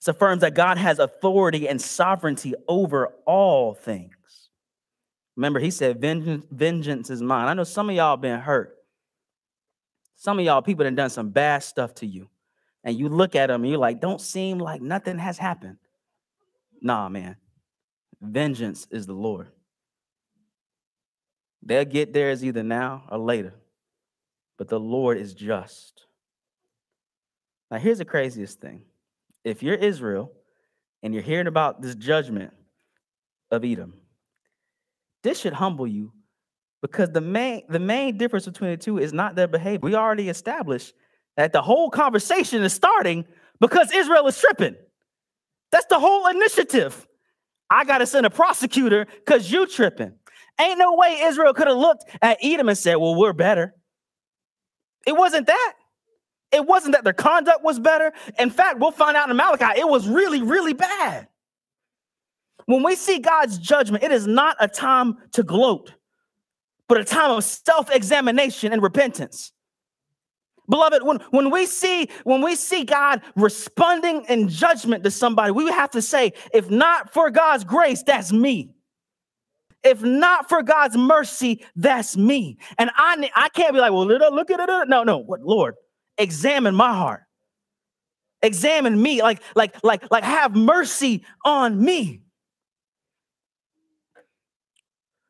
This 0.00 0.08
affirms 0.08 0.40
that 0.40 0.54
God 0.54 0.78
has 0.78 0.98
authority 0.98 1.68
and 1.68 1.80
sovereignty 1.80 2.54
over 2.66 3.08
all 3.26 3.74
things. 3.74 4.14
Remember, 5.36 5.60
he 5.60 5.70
said, 5.70 6.00
vengeance, 6.00 6.46
vengeance 6.50 7.10
is 7.10 7.20
mine. 7.20 7.48
I 7.48 7.54
know 7.54 7.64
some 7.64 7.90
of 7.90 7.96
y'all 7.96 8.16
been 8.16 8.40
hurt. 8.40 8.76
Some 10.16 10.38
of 10.38 10.44
y'all 10.44 10.62
people 10.62 10.86
have 10.86 10.96
done 10.96 11.10
some 11.10 11.30
bad 11.30 11.62
stuff 11.62 11.94
to 11.96 12.06
you. 12.06 12.28
And 12.82 12.98
you 12.98 13.10
look 13.10 13.36
at 13.36 13.48
them 13.48 13.62
and 13.62 13.70
you're 13.70 13.78
like, 13.78 14.00
don't 14.00 14.20
seem 14.20 14.58
like 14.58 14.80
nothing 14.80 15.18
has 15.18 15.36
happened. 15.36 15.76
Nah, 16.80 17.10
man. 17.10 17.36
Vengeance 18.22 18.86
is 18.90 19.06
the 19.06 19.12
Lord. 19.12 19.48
They'll 21.62 21.84
get 21.84 22.14
theirs 22.14 22.42
either 22.42 22.62
now 22.62 23.04
or 23.10 23.18
later. 23.18 23.52
But 24.56 24.68
the 24.68 24.80
Lord 24.80 25.18
is 25.18 25.34
just. 25.34 26.06
Now, 27.70 27.78
here's 27.78 27.98
the 27.98 28.04
craziest 28.06 28.60
thing 28.60 28.82
if 29.44 29.62
you're 29.62 29.74
Israel 29.74 30.32
and 31.02 31.14
you're 31.14 31.22
hearing 31.22 31.46
about 31.46 31.82
this 31.82 31.94
judgment 31.94 32.52
of 33.50 33.64
Edom, 33.64 33.94
this 35.22 35.40
should 35.40 35.52
humble 35.52 35.86
you 35.86 36.12
because 36.82 37.10
the 37.10 37.20
main 37.20 37.62
the 37.68 37.78
main 37.78 38.16
difference 38.16 38.46
between 38.46 38.70
the 38.70 38.76
two 38.76 38.98
is 38.98 39.12
not 39.12 39.34
their 39.34 39.48
behavior. 39.48 39.80
We 39.82 39.94
already 39.94 40.28
established 40.28 40.94
that 41.36 41.52
the 41.52 41.62
whole 41.62 41.90
conversation 41.90 42.62
is 42.62 42.72
starting 42.72 43.24
because 43.60 43.92
Israel 43.92 44.26
is 44.26 44.38
tripping. 44.38 44.76
That's 45.70 45.86
the 45.86 45.98
whole 45.98 46.26
initiative. 46.26 47.06
I 47.68 47.84
got 47.84 47.98
to 47.98 48.06
send 48.06 48.26
a 48.26 48.30
prosecutor 48.30 49.06
because 49.06 49.50
you 49.50 49.66
tripping. 49.66 50.12
Ain't 50.60 50.78
no 50.78 50.94
way 50.96 51.20
Israel 51.22 51.54
could 51.54 51.68
have 51.68 51.76
looked 51.76 52.04
at 52.20 52.38
Edom 52.42 52.68
and 52.68 52.76
said, 52.76 52.96
Well, 52.96 53.14
we're 53.14 53.32
better. 53.32 53.74
It 55.06 55.16
wasn't 55.16 55.46
that. 55.46 55.72
It 56.52 56.66
wasn't 56.66 56.94
that 56.94 57.04
their 57.04 57.12
conduct 57.12 57.62
was 57.62 57.78
better. 57.78 58.12
In 58.38 58.50
fact, 58.50 58.78
we'll 58.80 58.90
find 58.90 59.16
out 59.16 59.30
in 59.30 59.36
Malachi, 59.36 59.78
it 59.80 59.88
was 59.88 60.08
really, 60.08 60.42
really 60.42 60.72
bad. 60.72 61.28
When 62.66 62.82
we 62.82 62.96
see 62.96 63.18
God's 63.18 63.58
judgment, 63.58 64.04
it 64.04 64.12
is 64.12 64.26
not 64.26 64.56
a 64.60 64.68
time 64.68 65.18
to 65.32 65.42
gloat, 65.42 65.94
but 66.88 66.98
a 66.98 67.04
time 67.04 67.30
of 67.30 67.44
self-examination 67.44 68.72
and 68.72 68.82
repentance. 68.82 69.52
Beloved, 70.68 71.02
when, 71.02 71.18
when 71.30 71.50
we 71.50 71.66
see 71.66 72.08
when 72.22 72.42
we 72.42 72.54
see 72.54 72.84
God 72.84 73.22
responding 73.34 74.24
in 74.28 74.48
judgment 74.48 75.02
to 75.02 75.10
somebody, 75.10 75.50
we 75.50 75.68
have 75.68 75.90
to 75.90 76.02
say, 76.02 76.32
if 76.54 76.70
not 76.70 77.12
for 77.12 77.28
God's 77.28 77.64
grace, 77.64 78.04
that's 78.04 78.32
me. 78.32 78.70
If 79.82 80.02
not 80.02 80.48
for 80.48 80.62
God's 80.62 80.96
mercy, 80.96 81.64
that's 81.74 82.16
me. 82.16 82.58
And 82.78 82.90
I 82.94 83.30
I 83.34 83.48
can't 83.48 83.72
be 83.72 83.80
like, 83.80 83.92
well, 83.92 84.06
look 84.06 84.50
at 84.50 84.60
it. 84.60 84.88
No, 84.88 85.02
no, 85.02 85.18
what 85.18 85.40
Lord, 85.40 85.74
examine 86.20 86.74
my 86.74 86.92
heart. 86.92 87.22
Examine 88.42 89.00
me, 89.00 89.22
like, 89.22 89.42
like, 89.54 89.76
like, 89.82 90.10
like, 90.10 90.24
have 90.24 90.54
mercy 90.54 91.24
on 91.44 91.82
me. 91.82 92.22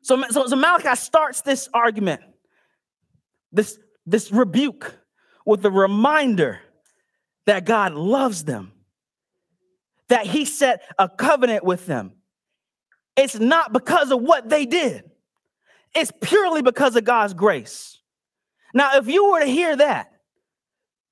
So, 0.03 0.23
so, 0.29 0.47
so 0.47 0.55
Malachi 0.55 0.95
starts 0.95 1.41
this 1.41 1.69
argument, 1.73 2.21
this, 3.51 3.77
this 4.05 4.31
rebuke 4.31 4.95
with 5.45 5.65
a 5.65 5.71
reminder 5.71 6.59
that 7.45 7.65
God 7.65 7.93
loves 7.93 8.45
them, 8.45 8.71
that 10.07 10.25
He 10.25 10.45
set 10.45 10.81
a 10.97 11.09
covenant 11.09 11.63
with 11.63 11.85
them. 11.85 12.13
It's 13.17 13.39
not 13.39 13.73
because 13.73 14.11
of 14.11 14.21
what 14.21 14.49
they 14.49 14.65
did, 14.65 15.03
it's 15.93 16.11
purely 16.21 16.61
because 16.61 16.95
of 16.95 17.03
God's 17.03 17.33
grace. 17.33 17.99
Now, 18.73 18.97
if 18.97 19.07
you 19.07 19.31
were 19.31 19.41
to 19.41 19.45
hear 19.45 19.75
that, 19.75 20.10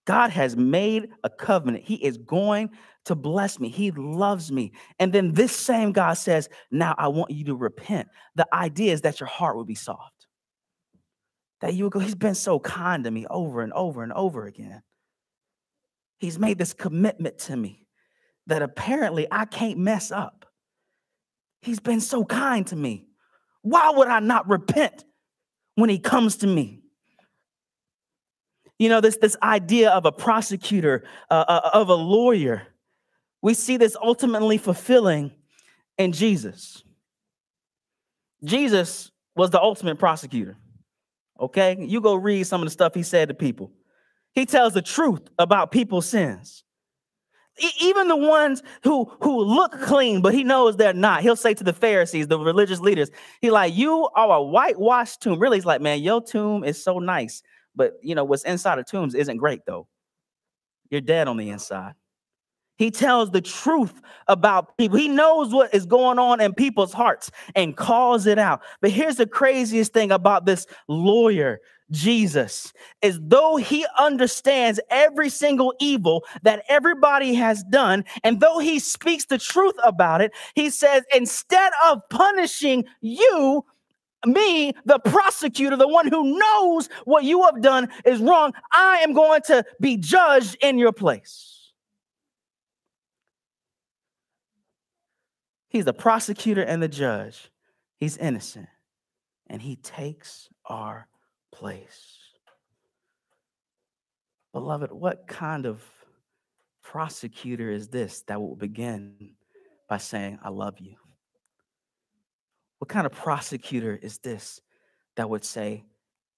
God 0.09 0.31
has 0.31 0.57
made 0.57 1.09
a 1.23 1.29
covenant. 1.29 1.83
He 1.85 1.93
is 1.93 2.17
going 2.17 2.71
to 3.05 3.13
bless 3.13 3.59
me. 3.59 3.69
He 3.69 3.91
loves 3.91 4.51
me. 4.51 4.71
And 4.97 5.13
then 5.13 5.33
this 5.33 5.55
same 5.55 5.91
God 5.91 6.15
says, 6.15 6.49
Now 6.71 6.95
I 6.97 7.09
want 7.09 7.29
you 7.29 7.45
to 7.45 7.55
repent. 7.55 8.07
The 8.33 8.47
idea 8.51 8.91
is 8.91 9.01
that 9.01 9.19
your 9.19 9.29
heart 9.29 9.55
would 9.55 9.67
be 9.67 9.75
soft. 9.75 10.25
That 11.61 11.75
you 11.75 11.83
would 11.83 11.93
go, 11.93 11.99
He's 11.99 12.15
been 12.15 12.33
so 12.33 12.59
kind 12.59 13.03
to 13.03 13.11
me 13.11 13.27
over 13.29 13.61
and 13.61 13.71
over 13.71 14.01
and 14.01 14.11
over 14.11 14.47
again. 14.47 14.81
He's 16.17 16.39
made 16.39 16.57
this 16.57 16.73
commitment 16.73 17.37
to 17.41 17.55
me 17.55 17.85
that 18.47 18.63
apparently 18.63 19.27
I 19.31 19.45
can't 19.45 19.77
mess 19.77 20.11
up. 20.11 20.47
He's 21.61 21.79
been 21.79 22.01
so 22.01 22.25
kind 22.25 22.65
to 22.65 22.75
me. 22.75 23.05
Why 23.61 23.91
would 23.91 24.07
I 24.07 24.21
not 24.21 24.49
repent 24.49 25.05
when 25.75 25.91
He 25.91 25.99
comes 25.99 26.37
to 26.37 26.47
me? 26.47 26.78
You 28.79 28.87
know, 28.89 29.01
this, 29.01 29.17
this 29.17 29.35
idea 29.43 29.91
of 29.91 30.05
a 30.05 30.11
prosecutor, 30.11 31.03
uh, 31.29 31.45
uh, 31.47 31.69
of 31.73 31.89
a 31.89 31.95
lawyer, 31.95 32.63
we 33.41 33.53
see 33.53 33.77
this 33.77 33.95
ultimately 34.01 34.57
fulfilling 34.57 35.31
in 35.97 36.13
Jesus. 36.13 36.81
Jesus 38.43 39.11
was 39.35 39.49
the 39.49 39.61
ultimate 39.61 39.99
prosecutor. 39.99 40.57
Okay? 41.39 41.75
You 41.79 41.99
go 41.99 42.15
read 42.15 42.45
some 42.45 42.61
of 42.61 42.65
the 42.65 42.71
stuff 42.71 42.95
he 42.95 43.03
said 43.03 43.27
to 43.27 43.33
people. 43.33 43.71
He 44.33 44.45
tells 44.45 44.73
the 44.73 44.81
truth 44.81 45.27
about 45.37 45.71
people's 45.71 46.07
sins. 46.07 46.63
Even 47.81 48.07
the 48.07 48.15
ones 48.15 48.63
who, 48.83 49.11
who 49.21 49.41
look 49.41 49.81
clean, 49.81 50.21
but 50.21 50.33
he 50.33 50.45
knows 50.45 50.77
they're 50.77 50.93
not. 50.93 51.21
He'll 51.21 51.35
say 51.35 51.53
to 51.53 51.63
the 51.63 51.73
Pharisees, 51.73 52.27
the 52.27 52.39
religious 52.39 52.79
leaders, 52.79 53.09
he 53.41 53.51
like, 53.51 53.75
you 53.75 54.07
are 54.15 54.37
a 54.37 54.41
whitewashed 54.41 55.21
tomb. 55.21 55.39
Really, 55.39 55.57
he's 55.57 55.65
like, 55.65 55.81
man, 55.81 55.99
your 55.99 56.21
tomb 56.23 56.63
is 56.63 56.81
so 56.81 56.99
nice. 56.99 57.43
But 57.79 57.93
you 58.03 58.13
know, 58.13 58.25
what's 58.25 58.43
inside 58.43 58.77
of 58.77 58.85
tombs 58.85 59.15
isn't 59.15 59.37
great 59.37 59.61
though. 59.65 59.87
You're 60.91 60.99
dead 60.99 61.29
on 61.29 61.37
the 61.37 61.49
inside. 61.49 61.93
He 62.77 62.91
tells 62.91 63.31
the 63.31 63.41
truth 63.41 64.01
about 64.27 64.77
people. 64.77 64.97
He 64.97 65.07
knows 65.07 65.53
what 65.53 65.73
is 65.73 65.85
going 65.85 66.19
on 66.19 66.41
in 66.41 66.53
people's 66.53 66.91
hearts 66.91 67.31
and 67.55 67.77
calls 67.77 68.25
it 68.25 68.37
out. 68.37 68.61
But 68.81 68.91
here's 68.91 69.15
the 69.15 69.27
craziest 69.27 69.93
thing 69.93 70.11
about 70.11 70.45
this 70.45 70.65
lawyer, 70.89 71.59
Jesus, 71.91 72.73
is 73.01 73.17
though 73.21 73.55
he 73.55 73.85
understands 73.97 74.79
every 74.89 75.29
single 75.29 75.73
evil 75.79 76.25
that 76.43 76.63
everybody 76.67 77.33
has 77.33 77.63
done, 77.65 78.03
and 78.25 78.41
though 78.41 78.59
he 78.59 78.79
speaks 78.79 79.25
the 79.25 79.37
truth 79.37 79.75
about 79.85 80.19
it, 80.19 80.33
he 80.55 80.69
says, 80.69 81.03
instead 81.15 81.71
of 81.85 82.01
punishing 82.09 82.83
you, 82.99 83.63
me, 84.25 84.73
the 84.85 84.99
prosecutor, 84.99 85.75
the 85.75 85.87
one 85.87 86.07
who 86.07 86.37
knows 86.37 86.89
what 87.05 87.23
you 87.23 87.43
have 87.43 87.61
done 87.61 87.89
is 88.05 88.19
wrong, 88.19 88.53
I 88.71 88.97
am 88.99 89.13
going 89.13 89.41
to 89.47 89.63
be 89.79 89.97
judged 89.97 90.57
in 90.61 90.77
your 90.77 90.91
place. 90.91 91.71
He's 95.69 95.85
the 95.85 95.93
prosecutor 95.93 96.63
and 96.63 96.81
the 96.81 96.87
judge. 96.87 97.51
He's 97.99 98.17
innocent. 98.17 98.67
And 99.47 99.61
he 99.61 99.75
takes 99.77 100.49
our 100.65 101.07
place. 101.51 102.17
Beloved, 104.51 104.91
what 104.91 105.27
kind 105.27 105.65
of 105.65 105.83
prosecutor 106.81 107.69
is 107.69 107.87
this 107.87 108.23
that 108.23 108.41
will 108.41 108.55
begin 108.55 109.35
by 109.87 109.97
saying, 109.97 110.39
I 110.43 110.49
love 110.49 110.79
you? 110.79 110.95
What 112.79 112.89
kind 112.89 113.05
of 113.05 113.11
prosecutor 113.11 113.97
is 114.01 114.17
this 114.17 114.61
that 115.15 115.29
would 115.29 115.45
say, 115.45 115.83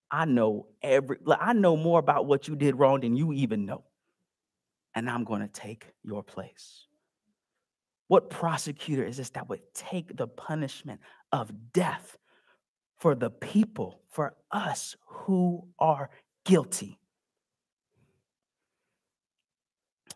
I 0.10 0.25
know 0.25 0.67
every 0.82 1.17
I 1.39 1.54
know 1.54 1.77
more 1.77 1.99
about 1.99 2.25
what 2.25 2.47
you 2.47 2.56
did 2.56 2.77
wrong 2.77 2.99
than 2.99 3.15
you 3.15 3.32
even 3.32 3.65
know. 3.65 3.84
And 4.93 5.10
I'm 5.10 5.23
going 5.23 5.41
to 5.41 5.47
take 5.47 5.86
your 6.04 6.21
place. 6.21 6.88
What 8.08 8.30
prosecutor 8.30 9.06
is 9.06 9.15
this 9.15 9.30
that 9.30 9.47
would 9.47 9.62
take 9.73 10.17
the 10.17 10.27
punishment 10.27 10.99
of 11.32 11.49
death 11.71 12.17
for 12.97 13.15
the 13.15 13.30
people, 13.30 14.01
for 14.10 14.36
us 14.51 14.97
who 15.06 15.67
are 15.80 16.10
guilty? 16.43 16.99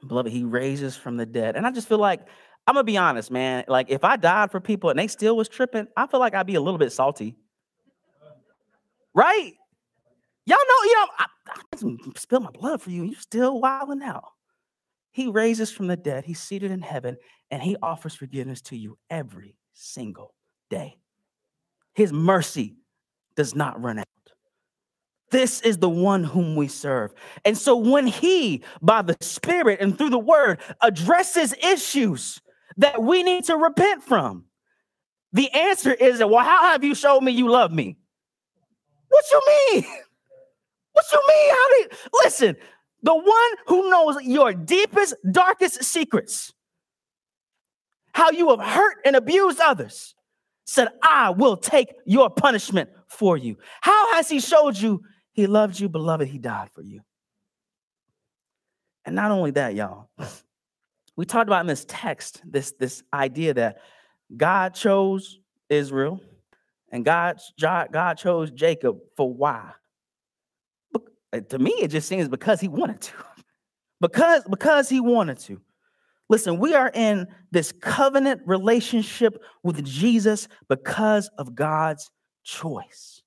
Beloved, 0.05 0.31
he 0.31 0.43
raises 0.43 0.97
from 0.97 1.15
the 1.15 1.25
dead. 1.25 1.55
And 1.55 1.65
I 1.65 1.71
just 1.71 1.87
feel 1.87 1.97
like, 1.97 2.27
I'm 2.67 2.73
gonna 2.73 2.83
be 2.83 2.97
honest, 2.97 3.29
man. 3.29 3.63
Like, 3.67 3.89
if 3.89 4.03
I 4.03 4.17
died 4.17 4.51
for 4.51 4.59
people 4.59 4.89
and 4.89 4.97
they 4.97 5.07
still 5.07 5.37
was 5.37 5.47
tripping, 5.47 5.87
I 5.95 6.07
feel 6.07 6.19
like 6.19 6.33
I'd 6.33 6.47
be 6.47 6.55
a 6.55 6.61
little 6.61 6.79
bit 6.79 6.91
salty. 6.91 7.35
Right? 9.13 9.53
Y'all 10.47 10.57
know, 10.57 10.83
you 10.83 10.95
know, 10.95 11.07
I, 11.17 11.25
I 11.47 11.87
spilled 12.17 12.43
my 12.43 12.51
blood 12.51 12.81
for 12.81 12.89
you, 12.89 13.01
and 13.03 13.11
you're 13.11 13.21
still 13.21 13.59
wilding 13.59 14.03
out. 14.03 14.25
He 15.11 15.27
raises 15.27 15.71
from 15.71 15.87
the 15.87 15.95
dead, 15.95 16.25
he's 16.25 16.39
seated 16.39 16.71
in 16.71 16.81
heaven, 16.81 17.17
and 17.49 17.61
he 17.61 17.77
offers 17.81 18.15
forgiveness 18.15 18.61
to 18.63 18.77
you 18.77 18.97
every 19.09 19.55
single 19.73 20.33
day. 20.69 20.97
His 21.93 22.11
mercy 22.11 22.75
does 23.35 23.55
not 23.55 23.81
run 23.81 23.99
out. 23.99 24.05
This 25.31 25.61
is 25.61 25.77
the 25.77 25.89
one 25.89 26.23
whom 26.23 26.55
we 26.55 26.67
serve. 26.67 27.13
And 27.43 27.57
so 27.57 27.75
when 27.75 28.07
he, 28.07 28.63
by 28.81 29.01
the 29.01 29.15
Spirit 29.21 29.79
and 29.81 29.97
through 29.97 30.11
the 30.11 30.19
word, 30.19 30.59
addresses 30.81 31.53
issues 31.63 32.41
that 32.77 33.01
we 33.01 33.23
need 33.23 33.45
to 33.45 33.55
repent 33.55 34.03
from, 34.03 34.45
the 35.33 35.51
answer 35.51 35.93
is, 35.93 36.19
that 36.19 36.29
well, 36.29 36.43
how 36.43 36.71
have 36.71 36.83
you 36.83 36.95
showed 36.95 37.21
me 37.21 37.31
you 37.31 37.49
love 37.49 37.71
me? 37.71 37.97
What 39.09 39.23
you 39.31 39.41
mean? 39.47 39.85
What 40.93 41.05
you 41.11 41.21
mean? 41.27 41.49
How 41.49 41.69
do 41.69 41.75
you 41.75 41.87
listen? 42.23 42.55
The 43.03 43.15
one 43.15 43.51
who 43.67 43.89
knows 43.89 44.17
your 44.23 44.53
deepest, 44.53 45.15
darkest 45.29 45.83
secrets, 45.83 46.53
how 48.13 48.31
you 48.31 48.49
have 48.49 48.61
hurt 48.61 48.97
and 49.05 49.15
abused 49.15 49.59
others, 49.59 50.15
said, 50.65 50.87
I 51.03 51.29
will 51.29 51.57
take 51.57 51.93
your 52.05 52.29
punishment 52.29 52.89
for 53.07 53.37
you. 53.37 53.57
How 53.81 54.15
has 54.15 54.29
he 54.29 54.39
showed 54.39 54.77
you 54.77 55.01
he 55.33 55.47
loved 55.47 55.79
you, 55.79 55.89
beloved? 55.89 56.27
He 56.27 56.39
died 56.39 56.69
for 56.73 56.81
you. 56.81 57.01
And 59.05 59.15
not 59.15 59.31
only 59.31 59.51
that, 59.51 59.75
y'all, 59.75 60.09
we 61.15 61.25
talked 61.25 61.47
about 61.47 61.61
in 61.61 61.67
this 61.67 61.85
text 61.87 62.41
this, 62.45 62.73
this 62.73 63.03
idea 63.13 63.53
that 63.53 63.77
God 64.35 64.73
chose 64.73 65.39
Israel 65.69 66.21
and 66.91 67.03
God, 67.03 67.39
God 67.59 68.13
chose 68.15 68.51
Jacob 68.51 68.99
for 69.15 69.33
why? 69.33 69.71
Uh, 71.33 71.41
to 71.49 71.59
me, 71.59 71.71
it 71.81 71.89
just 71.89 72.07
seems 72.07 72.27
because 72.27 72.61
he 72.61 72.67
wanted 72.67 73.01
to. 73.01 73.13
because, 74.01 74.43
because 74.49 74.89
he 74.89 74.99
wanted 74.99 75.39
to. 75.39 75.61
Listen, 76.29 76.57
we 76.57 76.73
are 76.73 76.89
in 76.93 77.27
this 77.51 77.71
covenant 77.71 78.41
relationship 78.45 79.41
with 79.63 79.83
Jesus 79.85 80.47
because 80.69 81.29
of 81.37 81.53
God's 81.53 82.09
choice. 82.43 83.21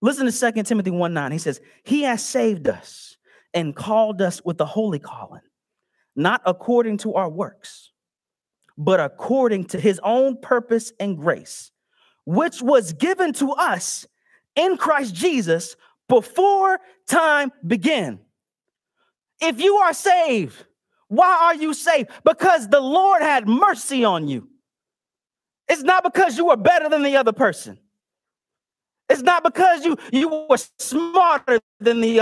Listen 0.00 0.30
to 0.30 0.52
2 0.52 0.62
Timothy 0.62 0.90
1 0.90 1.12
9. 1.12 1.32
He 1.32 1.38
says, 1.38 1.60
He 1.84 2.02
has 2.02 2.24
saved 2.24 2.68
us 2.68 3.16
and 3.52 3.74
called 3.74 4.22
us 4.22 4.40
with 4.44 4.56
the 4.56 4.66
holy 4.66 4.98
calling, 4.98 5.42
not 6.18 6.42
according 6.44 6.98
to 6.98 7.14
our 7.14 7.30
works, 7.30 7.92
but 8.76 9.00
according 9.00 9.64
to 9.64 9.80
his 9.80 10.00
own 10.02 10.36
purpose 10.36 10.92
and 10.98 11.16
grace, 11.16 11.70
which 12.26 12.60
was 12.60 12.92
given 12.92 13.32
to 13.34 13.52
us 13.52 14.06
in 14.56 14.76
Christ 14.76 15.14
Jesus 15.14 15.76
before 16.08 16.80
time 17.06 17.52
began. 17.66 18.18
If 19.40 19.60
you 19.60 19.76
are 19.76 19.94
saved, 19.94 20.64
why 21.06 21.38
are 21.40 21.54
you 21.54 21.72
saved? 21.72 22.10
Because 22.24 22.68
the 22.68 22.80
Lord 22.80 23.22
had 23.22 23.48
mercy 23.48 24.04
on 24.04 24.26
you. 24.26 24.48
It's 25.68 25.82
not 25.82 26.02
because 26.02 26.36
you 26.36 26.46
were 26.46 26.56
better 26.56 26.88
than 26.88 27.02
the 27.02 27.16
other 27.16 27.32
person. 27.32 27.78
It's 29.08 29.22
not 29.22 29.42
because 29.44 29.84
you, 29.84 29.96
you 30.12 30.46
were 30.50 30.58
smarter 30.78 31.60
than 31.78 32.00
the 32.00 32.20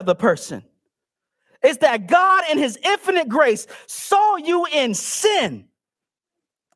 other 0.00 0.14
person. 0.14 0.64
It's 1.62 1.78
that 1.78 2.06
God, 2.06 2.44
in 2.50 2.58
His 2.58 2.78
infinite 2.82 3.28
grace, 3.28 3.66
saw 3.86 4.36
you 4.36 4.66
in 4.72 4.94
sin 4.94 5.68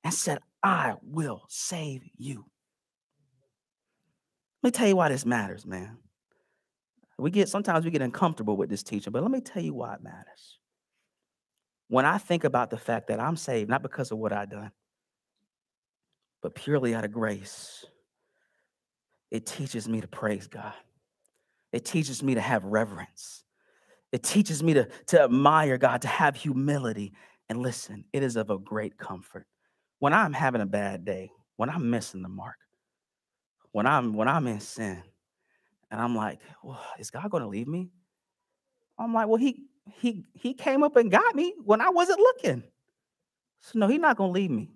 and 0.04 0.14
said, 0.14 0.38
I 0.62 0.94
will 1.02 1.42
save 1.48 2.02
you. 2.16 2.44
Let 4.62 4.68
me 4.68 4.70
tell 4.72 4.88
you 4.88 4.96
why 4.96 5.08
this 5.08 5.24
matters, 5.24 5.64
man. 5.64 5.98
We 7.18 7.30
get 7.30 7.48
sometimes 7.48 7.84
we 7.84 7.90
get 7.90 8.02
uncomfortable 8.02 8.56
with 8.56 8.70
this 8.70 8.82
teaching, 8.82 9.12
but 9.12 9.22
let 9.22 9.30
me 9.30 9.40
tell 9.40 9.62
you 9.62 9.74
why 9.74 9.94
it 9.94 10.02
matters. 10.02 10.58
When 11.88 12.06
I 12.06 12.18
think 12.18 12.44
about 12.44 12.70
the 12.70 12.78
fact 12.78 13.08
that 13.08 13.20
I'm 13.20 13.36
saved, 13.36 13.68
not 13.68 13.82
because 13.82 14.10
of 14.10 14.18
what 14.18 14.32
I've 14.32 14.50
done, 14.50 14.70
but 16.42 16.54
purely 16.54 16.94
out 16.94 17.04
of 17.04 17.12
grace, 17.12 17.84
it 19.30 19.44
teaches 19.44 19.88
me 19.88 20.00
to 20.00 20.08
praise 20.08 20.46
God. 20.46 20.72
It 21.72 21.84
teaches 21.84 22.22
me 22.22 22.34
to 22.34 22.40
have 22.40 22.64
reverence. 22.64 23.44
It 24.12 24.23
teaches 24.23 24.62
me 24.62 24.75
to, 24.75 24.88
to 25.09 25.23
admire 25.23 25.79
God, 25.79 26.03
to 26.03 26.09
have 26.09 26.37
humility. 26.37 27.12
And 27.49 27.61
listen, 27.61 28.05
it 28.12 28.23
is 28.23 28.37
of 28.37 28.51
a 28.51 28.59
great 28.59 28.99
comfort. 28.99 29.46
When 29.99 30.12
I'm 30.12 30.33
having 30.33 30.61
a 30.61 30.66
bad 30.66 31.05
day, 31.05 31.31
when 31.57 31.70
I'm 31.70 31.90
missing 31.90 32.23
the 32.23 32.29
mark, 32.29 32.57
when 33.73 33.87
I'm 33.87 34.14
when 34.14 34.29
I'm 34.29 34.46
in 34.46 34.61
sin, 34.61 35.03
and 35.90 36.01
I'm 36.01 36.16
like, 36.16 36.40
well, 36.62 36.83
is 36.99 37.11
God 37.11 37.31
going 37.31 37.42
to 37.42 37.49
leave 37.49 37.68
me? 37.68 37.90
I'm 38.99 39.12
like, 39.12 39.29
well, 39.29 39.37
he 39.37 39.64
he 39.94 40.25
he 40.35 40.55
came 40.55 40.83
up 40.83 40.96
and 40.96 41.11
got 41.11 41.35
me 41.35 41.55
when 41.64 41.81
I 41.81 41.90
wasn't 41.90 42.18
looking. 42.18 42.62
So 43.61 43.79
no, 43.79 43.88
he's 43.88 44.01
not 44.01 44.16
going 44.16 44.31
to 44.33 44.40
leave 44.40 44.51
me. 44.51 44.70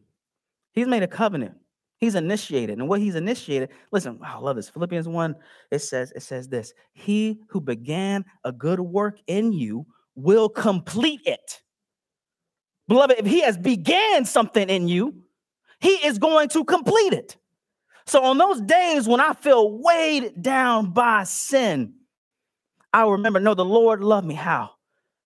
He's 0.73 0.87
made 0.87 1.03
a 1.03 1.09
covenant. 1.09 1.57
He's 1.99 2.15
initiated. 2.15 2.79
And 2.79 2.89
what 2.89 3.01
he's 3.01 3.15
initiated, 3.15 3.71
listen, 3.93 4.19
I 4.23 4.39
love 4.39 4.57
this. 4.57 4.69
Philippians 4.69 5.09
1, 5.09 5.35
it 5.71 5.79
says, 5.79 6.13
it 6.15 6.23
says 6.23 6.49
this: 6.49 6.75
He 6.93 7.41
who 7.49 7.61
began 7.61 8.25
a 8.45 8.53
good 8.53 8.81
work 8.81 9.19
in 9.27 9.53
you 9.53 9.87
will 10.15 10.49
complete 10.49 11.21
it. 11.25 11.63
Beloved, 12.89 13.19
if 13.19 13.27
he 13.27 13.41
has 13.41 13.57
began 13.57 14.25
something 14.25 14.69
in 14.69 14.89
you, 14.89 15.15
he 15.81 15.95
is 16.07 16.19
going 16.19 16.49
to 16.51 16.65
complete 16.65 17.13
it. 17.13 17.37
So 18.07 18.23
on 18.23 18.39
those 18.39 18.61
days 18.61 19.09
when 19.09 19.21
I 19.21 19.33
feel 19.33 19.79
weighed 19.83 20.43
down 20.43 20.91
by 20.91 21.25
sin, 21.25 21.95
I 22.93 23.07
remember, 23.09 23.41
no, 23.41 23.55
the 23.55 23.65
Lord 23.65 24.03
loved 24.03 24.27
me. 24.27 24.35
How? 24.35 24.71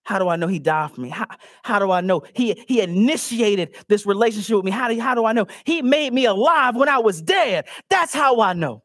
How 0.09 0.17
do 0.17 0.27
I 0.27 0.37
know 0.37 0.47
he 0.47 0.57
died 0.57 0.89
for 0.89 1.01
me? 1.01 1.09
How, 1.09 1.27
how 1.61 1.77
do 1.77 1.91
I 1.91 2.01
know 2.01 2.23
he, 2.33 2.63
he 2.67 2.81
initiated 2.81 3.75
this 3.89 4.07
relationship 4.07 4.55
with 4.55 4.65
me? 4.65 4.71
How 4.71 4.87
do, 4.87 4.99
how 4.99 5.13
do 5.13 5.23
I 5.23 5.33
know 5.33 5.45
he 5.65 5.83
made 5.83 6.13
me 6.13 6.25
alive 6.25 6.75
when 6.75 6.89
I 6.89 6.97
was 6.97 7.21
dead? 7.21 7.67
That's 7.91 8.11
how 8.11 8.41
I 8.41 8.53
know. 8.53 8.81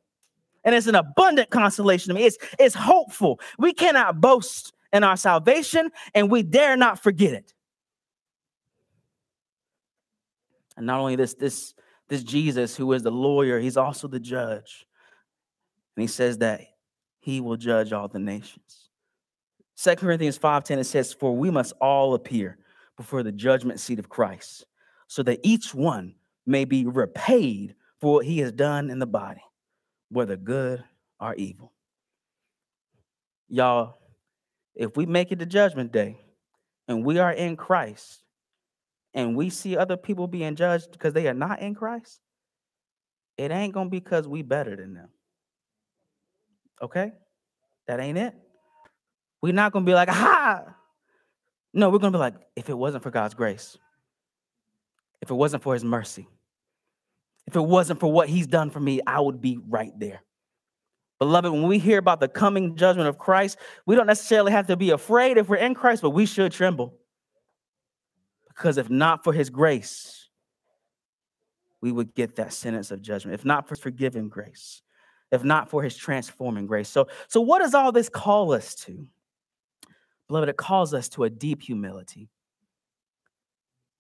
And 0.64 0.74
it's 0.74 0.86
an 0.86 0.96
abundant 0.96 1.48
consolation 1.48 2.08
to 2.08 2.14
me. 2.14 2.26
It's, 2.26 2.36
it's 2.58 2.74
hopeful. 2.74 3.40
We 3.58 3.72
cannot 3.72 4.20
boast 4.20 4.74
in 4.92 5.02
our 5.02 5.16
salvation 5.16 5.90
and 6.14 6.30
we 6.30 6.42
dare 6.42 6.76
not 6.76 7.02
forget 7.02 7.32
it. 7.32 7.54
And 10.76 10.84
not 10.84 11.00
only 11.00 11.16
this, 11.16 11.32
this 11.32 11.72
this 12.08 12.22
Jesus 12.22 12.76
who 12.76 12.92
is 12.92 13.02
the 13.02 13.10
lawyer, 13.10 13.58
he's 13.58 13.78
also 13.78 14.08
the 14.08 14.20
judge. 14.20 14.84
And 15.96 16.02
he 16.02 16.06
says 16.06 16.36
that 16.38 16.60
he 17.18 17.40
will 17.40 17.56
judge 17.56 17.94
all 17.94 18.08
the 18.08 18.18
nations. 18.18 18.90
Second 19.74 20.06
Corinthians 20.06 20.38
5:10 20.38 20.78
it 20.78 20.84
says, 20.84 21.12
For 21.12 21.36
we 21.36 21.50
must 21.50 21.72
all 21.80 22.14
appear 22.14 22.58
before 22.96 23.22
the 23.22 23.32
judgment 23.32 23.80
seat 23.80 23.98
of 23.98 24.08
Christ, 24.08 24.64
so 25.08 25.22
that 25.24 25.40
each 25.42 25.74
one 25.74 26.14
may 26.46 26.64
be 26.64 26.86
repaid 26.86 27.74
for 28.00 28.14
what 28.14 28.26
he 28.26 28.38
has 28.38 28.52
done 28.52 28.90
in 28.90 28.98
the 28.98 29.06
body, 29.06 29.42
whether 30.10 30.36
good 30.36 30.84
or 31.20 31.34
evil. 31.34 31.72
Y'all, 33.48 33.98
if 34.74 34.96
we 34.96 35.06
make 35.06 35.32
it 35.32 35.38
to 35.38 35.46
judgment 35.46 35.92
day 35.92 36.18
and 36.88 37.04
we 37.04 37.18
are 37.18 37.32
in 37.32 37.56
Christ, 37.56 38.22
and 39.14 39.36
we 39.36 39.48
see 39.48 39.76
other 39.76 39.96
people 39.96 40.26
being 40.26 40.56
judged 40.56 40.90
because 40.92 41.12
they 41.12 41.28
are 41.28 41.34
not 41.34 41.60
in 41.60 41.74
Christ, 41.74 42.20
it 43.36 43.50
ain't 43.50 43.72
gonna 43.72 43.90
be 43.90 44.00
because 44.00 44.28
we 44.28 44.42
better 44.42 44.76
than 44.76 44.94
them. 44.94 45.08
Okay? 46.82 47.12
That 47.86 48.00
ain't 48.00 48.18
it. 48.18 48.34
We're 49.44 49.52
not 49.52 49.72
gonna 49.72 49.84
be 49.84 49.92
like, 49.92 50.08
ha. 50.08 50.64
No, 51.74 51.90
we're 51.90 51.98
gonna 51.98 52.12
be 52.12 52.18
like, 52.18 52.36
if 52.56 52.70
it 52.70 52.78
wasn't 52.78 53.02
for 53.02 53.10
God's 53.10 53.34
grace, 53.34 53.76
if 55.20 55.30
it 55.30 55.34
wasn't 55.34 55.62
for 55.62 55.74
his 55.74 55.84
mercy, 55.84 56.26
if 57.46 57.54
it 57.54 57.60
wasn't 57.60 58.00
for 58.00 58.10
what 58.10 58.26
he's 58.26 58.46
done 58.46 58.70
for 58.70 58.80
me, 58.80 59.02
I 59.06 59.20
would 59.20 59.42
be 59.42 59.58
right 59.68 59.92
there. 59.98 60.22
Beloved, 61.18 61.52
when 61.52 61.68
we 61.68 61.78
hear 61.78 61.98
about 61.98 62.20
the 62.20 62.28
coming 62.28 62.74
judgment 62.74 63.06
of 63.06 63.18
Christ, 63.18 63.58
we 63.84 63.94
don't 63.94 64.06
necessarily 64.06 64.50
have 64.50 64.68
to 64.68 64.78
be 64.78 64.92
afraid 64.92 65.36
if 65.36 65.46
we're 65.46 65.56
in 65.56 65.74
Christ, 65.74 66.00
but 66.00 66.12
we 66.12 66.24
should 66.24 66.50
tremble. 66.50 66.94
Because 68.48 68.78
if 68.78 68.88
not 68.88 69.24
for 69.24 69.34
his 69.34 69.50
grace, 69.50 70.30
we 71.82 71.92
would 71.92 72.14
get 72.14 72.36
that 72.36 72.54
sentence 72.54 72.90
of 72.90 73.02
judgment. 73.02 73.34
If 73.34 73.44
not 73.44 73.68
for 73.68 73.76
forgiving 73.76 74.30
grace, 74.30 74.80
if 75.30 75.44
not 75.44 75.68
for 75.68 75.82
his 75.82 75.94
transforming 75.94 76.66
grace. 76.66 76.88
So, 76.88 77.08
so 77.28 77.42
what 77.42 77.58
does 77.58 77.74
all 77.74 77.92
this 77.92 78.08
call 78.08 78.54
us 78.54 78.74
to? 78.76 79.06
Beloved, 80.28 80.48
it 80.48 80.56
calls 80.56 80.94
us 80.94 81.08
to 81.10 81.24
a 81.24 81.30
deep 81.30 81.62
humility. 81.62 82.30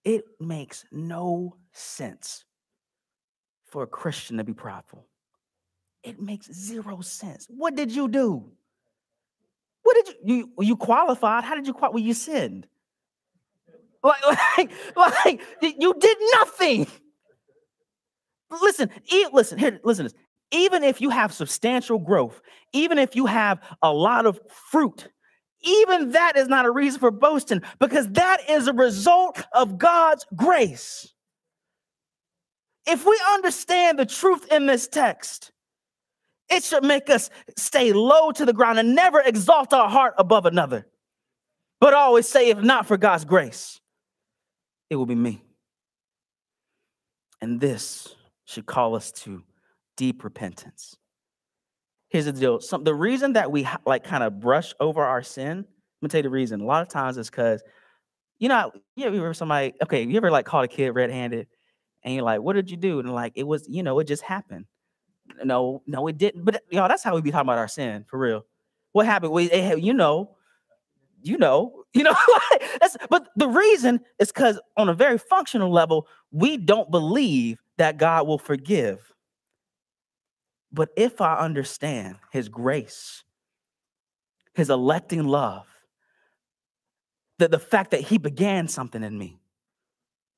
It 0.04 0.24
makes 0.40 0.84
no 0.90 1.56
sense 1.72 2.44
for 3.66 3.82
a 3.82 3.86
Christian 3.86 4.36
to 4.36 4.44
be 4.44 4.52
prideful. 4.52 5.06
It 6.02 6.20
makes 6.20 6.52
zero 6.52 7.00
sense. 7.00 7.46
What 7.48 7.74
did 7.74 7.90
you 7.90 8.08
do? 8.08 8.52
What 9.82 9.96
did 10.04 10.16
you 10.22 10.52
you 10.58 10.64
you 10.64 10.76
qualified? 10.76 11.44
How 11.44 11.54
did 11.54 11.66
you 11.66 11.72
qualify? 11.72 11.94
Well, 11.94 12.02
you 12.02 12.14
sinned. 12.14 12.66
Like, 14.02 14.22
like, 14.56 14.70
like 15.24 15.40
you 15.60 15.94
did 15.98 16.18
nothing. 16.34 16.86
Listen, 18.62 18.90
e- 19.12 19.26
listen, 19.32 19.58
here, 19.58 19.80
listen. 19.82 20.08
Even 20.50 20.84
if 20.84 21.00
you 21.00 21.10
have 21.10 21.32
substantial 21.32 21.98
growth, 21.98 22.40
even 22.72 22.98
if 22.98 23.16
you 23.16 23.26
have 23.26 23.60
a 23.82 23.92
lot 23.92 24.26
of 24.26 24.38
fruit, 24.70 25.08
even 25.64 26.12
that 26.12 26.36
is 26.36 26.48
not 26.48 26.66
a 26.66 26.70
reason 26.70 27.00
for 27.00 27.10
boasting 27.10 27.62
because 27.78 28.08
that 28.12 28.48
is 28.48 28.68
a 28.68 28.72
result 28.72 29.42
of 29.52 29.78
God's 29.78 30.26
grace. 30.34 31.12
If 32.86 33.06
we 33.06 33.18
understand 33.32 33.98
the 33.98 34.06
truth 34.06 34.52
in 34.52 34.66
this 34.66 34.88
text, 34.88 35.52
it 36.50 36.62
should 36.62 36.84
make 36.84 37.08
us 37.08 37.30
stay 37.56 37.92
low 37.92 38.30
to 38.32 38.44
the 38.44 38.52
ground 38.52 38.78
and 38.78 38.94
never 38.94 39.20
exalt 39.20 39.72
our 39.72 39.88
heart 39.88 40.14
above 40.18 40.44
another, 40.44 40.86
but 41.80 41.94
always 41.94 42.28
say, 42.28 42.50
if 42.50 42.58
not 42.58 42.86
for 42.86 42.98
God's 42.98 43.24
grace 43.24 43.80
it 44.90 44.96
will 44.96 45.06
be 45.06 45.14
me. 45.14 45.42
And 47.40 47.60
this 47.60 48.14
should 48.44 48.66
call 48.66 48.94
us 48.94 49.12
to 49.12 49.42
deep 49.96 50.24
repentance. 50.24 50.96
Here's 52.14 52.26
the 52.26 52.32
deal. 52.32 52.60
Some 52.60 52.84
the 52.84 52.94
reason 52.94 53.32
that 53.32 53.50
we 53.50 53.64
ha- 53.64 53.80
like 53.84 54.04
kind 54.04 54.22
of 54.22 54.38
brush 54.38 54.72
over 54.78 55.02
our 55.02 55.22
sin, 55.22 55.58
let 55.58 55.66
me 56.00 56.08
tell 56.08 56.20
you 56.20 56.22
the 56.22 56.30
reason. 56.30 56.60
A 56.60 56.64
lot 56.64 56.80
of 56.80 56.88
times 56.88 57.18
it's 57.18 57.28
because, 57.28 57.60
you 58.38 58.48
know, 58.48 58.70
you 58.94 59.04
ever 59.06 59.34
somebody, 59.34 59.74
okay, 59.82 60.04
you 60.04 60.16
ever 60.16 60.30
like 60.30 60.46
caught 60.46 60.64
a 60.64 60.68
kid 60.68 60.90
red-handed 60.90 61.48
and 62.04 62.14
you're 62.14 62.22
like, 62.22 62.40
what 62.40 62.52
did 62.52 62.70
you 62.70 62.76
do? 62.76 63.00
And 63.00 63.12
like, 63.12 63.32
it 63.34 63.42
was, 63.42 63.66
you 63.68 63.82
know, 63.82 63.98
it 63.98 64.06
just 64.06 64.22
happened. 64.22 64.66
No, 65.42 65.82
no, 65.88 66.06
it 66.06 66.16
didn't. 66.16 66.44
But 66.44 66.62
know, 66.70 66.86
that's 66.86 67.02
how 67.02 67.16
we 67.16 67.20
be 67.20 67.32
talking 67.32 67.46
about 67.48 67.58
our 67.58 67.66
sin 67.66 68.04
for 68.08 68.16
real. 68.16 68.46
What 68.92 69.06
happened? 69.06 69.32
We, 69.32 69.50
it, 69.50 69.80
you 69.80 69.92
know, 69.92 70.36
you 71.20 71.36
know, 71.36 71.84
you 71.94 72.04
know. 72.04 72.14
but 73.10 73.26
the 73.34 73.48
reason 73.48 73.98
is 74.20 74.30
because 74.30 74.60
on 74.76 74.88
a 74.88 74.94
very 74.94 75.18
functional 75.18 75.72
level, 75.72 76.06
we 76.30 76.58
don't 76.58 76.92
believe 76.92 77.58
that 77.76 77.96
God 77.96 78.28
will 78.28 78.38
forgive. 78.38 79.13
But 80.74 80.90
if 80.96 81.20
I 81.20 81.38
understand 81.38 82.16
His 82.32 82.48
grace, 82.48 83.22
His 84.54 84.68
electing 84.68 85.24
love, 85.24 85.66
that 87.38 87.50
the 87.50 87.58
fact 87.58 87.92
that 87.92 88.00
He 88.00 88.18
began 88.18 88.68
something 88.68 89.02
in 89.02 89.16
me, 89.16 89.38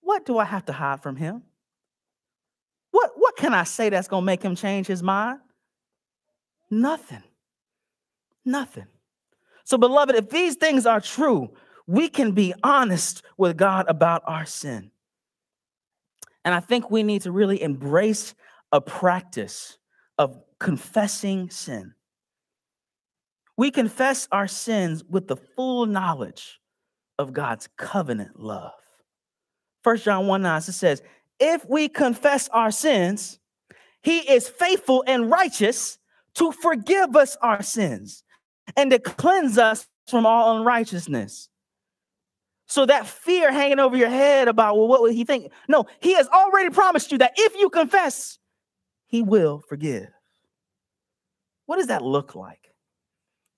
what 0.03 0.27
do 0.27 0.39
I 0.39 0.45
have 0.45 0.67
to 0.67 0.73
hide 0.73 1.03
from 1.03 1.17
Him? 1.17 1.43
What, 2.97 3.13
what 3.17 3.37
can 3.37 3.53
I 3.53 3.65
say 3.65 3.91
that's 3.91 4.09
going 4.09 4.23
to 4.23 4.27
make 4.27 4.43
him 4.43 4.57
change 4.57 4.87
his 4.87 5.03
mind? 5.03 5.41
Nothing. 6.71 7.23
Nothing. 8.43 8.87
So, 9.65 9.77
beloved, 9.77 10.15
if 10.15 10.31
these 10.31 10.55
things 10.55 10.87
are 10.87 11.01
true, 11.01 11.51
we 11.87 12.09
can 12.09 12.33
be 12.33 12.55
honest 12.63 13.23
with 13.37 13.59
God 13.59 13.85
about 13.89 14.23
our 14.27 14.47
sin. 14.47 14.91
And 16.43 16.55
I 16.55 16.61
think 16.61 16.91
we 16.91 17.03
need 17.03 17.21
to 17.23 17.33
really 17.33 17.61
embrace 17.61 18.35
a 18.73 18.81
practice 18.81 19.77
of 20.19 20.41
confessing 20.59 21.51
sin. 21.51 21.95
We 23.57 23.71
confess 23.71 24.29
our 24.33 24.49
sins 24.49 25.05
with 25.09 25.29
the 25.29 25.37
full 25.37 25.87
knowledge 25.87 26.61
of 27.19 27.33
God's 27.33 27.69
covenant 27.77 28.39
love. 28.39 28.73
First 29.83 30.05
John 30.05 30.27
1 30.27 30.43
9 30.43 30.59
it 30.59 30.63
says, 30.63 31.03
if 31.39 31.65
we 31.69 31.89
confess 31.89 32.49
our 32.49 32.71
sins, 32.71 33.39
he 34.03 34.19
is 34.19 34.49
faithful 34.49 35.05
and 35.07 35.31
righteous 35.31 35.99
to 36.35 36.53
forgive 36.53 37.17
us 37.17 37.37
our 37.41 37.63
sins 37.63 38.25
and 38.77 38.91
to 38.91 38.99
cleanse 38.99 39.59
us 39.59 39.87
from 40.09 40.27
all 40.27 40.59
unrighteousness. 40.59 41.49
So 42.67 42.85
that 42.87 43.07
fear 43.07 43.53
hanging 43.53 43.79
over 43.79 43.97
your 43.97 44.09
head 44.09 44.49
about, 44.49 44.77
well, 44.77 44.89
what 44.89 45.03
would 45.03 45.15
he 45.15 45.25
think? 45.25 45.53
No, 45.69 45.87
he 46.01 46.15
has 46.15 46.27
already 46.29 46.71
promised 46.71 47.13
you 47.13 47.19
that 47.19 47.35
if 47.37 47.55
you 47.57 47.71
confess, 47.71 48.39
he 49.07 49.23
will 49.23 49.63
forgive. 49.69 50.09
What 51.67 51.77
does 51.77 51.89
that 51.89 52.03
look 52.03 52.35
like? 52.35 52.67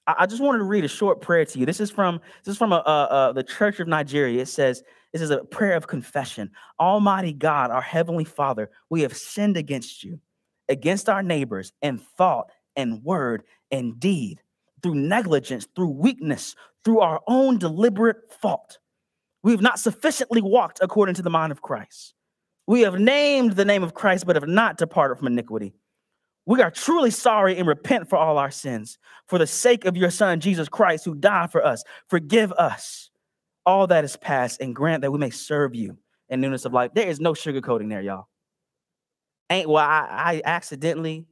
I, 0.06 0.26
just 0.26 0.40
wanted 0.42 0.58
to 0.58 0.64
read 0.64 0.84
a 0.84 0.88
short 0.88 1.20
prayer 1.20 1.44
to 1.44 1.58
you. 1.58 1.66
This 1.66 1.80
is 1.80 1.90
from 1.90 2.20
this 2.42 2.52
is 2.52 2.58
from 2.58 2.72
a, 2.72 2.76
a, 2.76 3.28
a, 3.30 3.32
the 3.34 3.42
Church 3.42 3.78
of 3.78 3.88
Nigeria. 3.88 4.40
It 4.40 4.48
says, 4.48 4.82
this 5.12 5.20
is 5.20 5.30
a 5.30 5.44
prayer 5.44 5.74
of 5.74 5.87
confession. 5.87 6.50
Almighty 6.80 7.32
God, 7.32 7.70
our 7.70 7.82
Heavenly 7.82 8.24
Father, 8.24 8.70
we 8.88 9.02
have 9.02 9.16
sinned 9.16 9.58
against 9.58 10.02
you, 10.02 10.18
against 10.68 11.08
our 11.08 11.22
neighbors 11.22 11.72
in 11.82 11.98
thought 11.98 12.50
and 12.76 13.02
word 13.02 13.42
and 13.70 14.00
deed, 14.00 14.40
through 14.82 14.94
negligence, 14.94 15.66
through 15.76 15.90
weakness, 15.90 16.54
through 16.84 17.00
our 17.00 17.20
own 17.26 17.58
deliberate 17.58 18.32
fault. 18.40 18.78
We 19.42 19.52
have 19.52 19.61
not 19.61 19.78
sufficiently 19.78 20.40
walked 20.40 20.78
according 20.80 21.16
to 21.16 21.22
the 21.22 21.30
mind 21.30 21.52
of 21.52 21.62
Christ. 21.62 22.14
We 22.68 22.83
have 22.83 23.00
named 23.00 23.52
the 23.52 23.64
name 23.64 23.83
of 23.83 23.94
Christ, 23.94 24.26
but 24.26 24.37
have 24.37 24.46
not 24.46 24.76
departed 24.76 25.16
from 25.16 25.28
iniquity. 25.28 25.72
We 26.44 26.61
are 26.61 26.70
truly 26.70 27.11
sorry 27.11 27.57
and 27.57 27.66
repent 27.66 28.11
for 28.11 28.16
all 28.16 28.37
our 28.37 28.50
sins. 28.50 28.98
For 29.26 29.38
the 29.38 29.46
sake 29.46 29.87
of 29.87 29.96
your 29.96 30.11
Son, 30.11 30.38
Jesus 30.38 30.68
Christ, 30.68 31.07
who 31.07 31.14
died 31.14 31.50
for 31.50 31.64
us, 31.64 31.83
forgive 32.11 32.52
us 32.52 33.09
all 33.64 33.87
that 33.87 34.04
is 34.04 34.16
past 34.16 34.61
and 34.61 34.76
grant 34.76 35.00
that 35.00 35.11
we 35.11 35.18
may 35.18 35.31
serve 35.31 35.74
you 35.74 35.96
in 36.28 36.42
newness 36.42 36.66
of 36.66 36.74
life. 36.74 36.90
There 36.92 37.09
is 37.09 37.20
no 37.20 37.33
sugarcoating 37.33 37.88
there, 37.88 38.02
y'all. 38.02 38.28
Ain't 39.48 39.70
well, 39.70 39.83
I, 39.83 40.07
I 40.11 40.42
accidentally, 40.44 41.26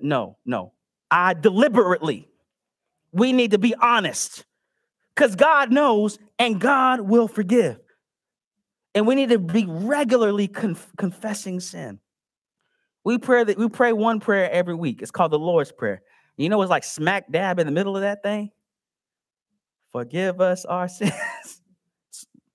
no, 0.00 0.38
no. 0.44 0.72
I 1.08 1.34
deliberately. 1.34 2.28
We 3.12 3.32
need 3.32 3.52
to 3.52 3.58
be 3.58 3.76
honest 3.76 4.44
because 5.14 5.36
God 5.36 5.72
knows 5.72 6.18
and 6.36 6.60
God 6.60 7.02
will 7.02 7.28
forgive. 7.28 7.78
And 8.94 9.06
we 9.06 9.14
need 9.14 9.30
to 9.30 9.38
be 9.38 9.66
regularly 9.66 10.48
conf- 10.48 10.92
confessing 10.96 11.60
sin. 11.60 12.00
We 13.04 13.18
pray 13.18 13.44
that 13.44 13.56
we 13.56 13.68
pray 13.68 13.92
one 13.92 14.20
prayer 14.20 14.50
every 14.50 14.74
week. 14.74 15.00
It's 15.00 15.10
called 15.10 15.32
the 15.32 15.38
Lord's 15.38 15.72
Prayer. 15.72 16.02
You 16.36 16.48
know, 16.48 16.60
it's 16.60 16.70
like 16.70 16.84
smack 16.84 17.30
dab 17.30 17.58
in 17.58 17.66
the 17.66 17.72
middle 17.72 17.96
of 17.96 18.02
that 18.02 18.22
thing. 18.22 18.50
Forgive 19.92 20.40
us 20.40 20.64
our 20.64 20.88
sins 20.88 21.12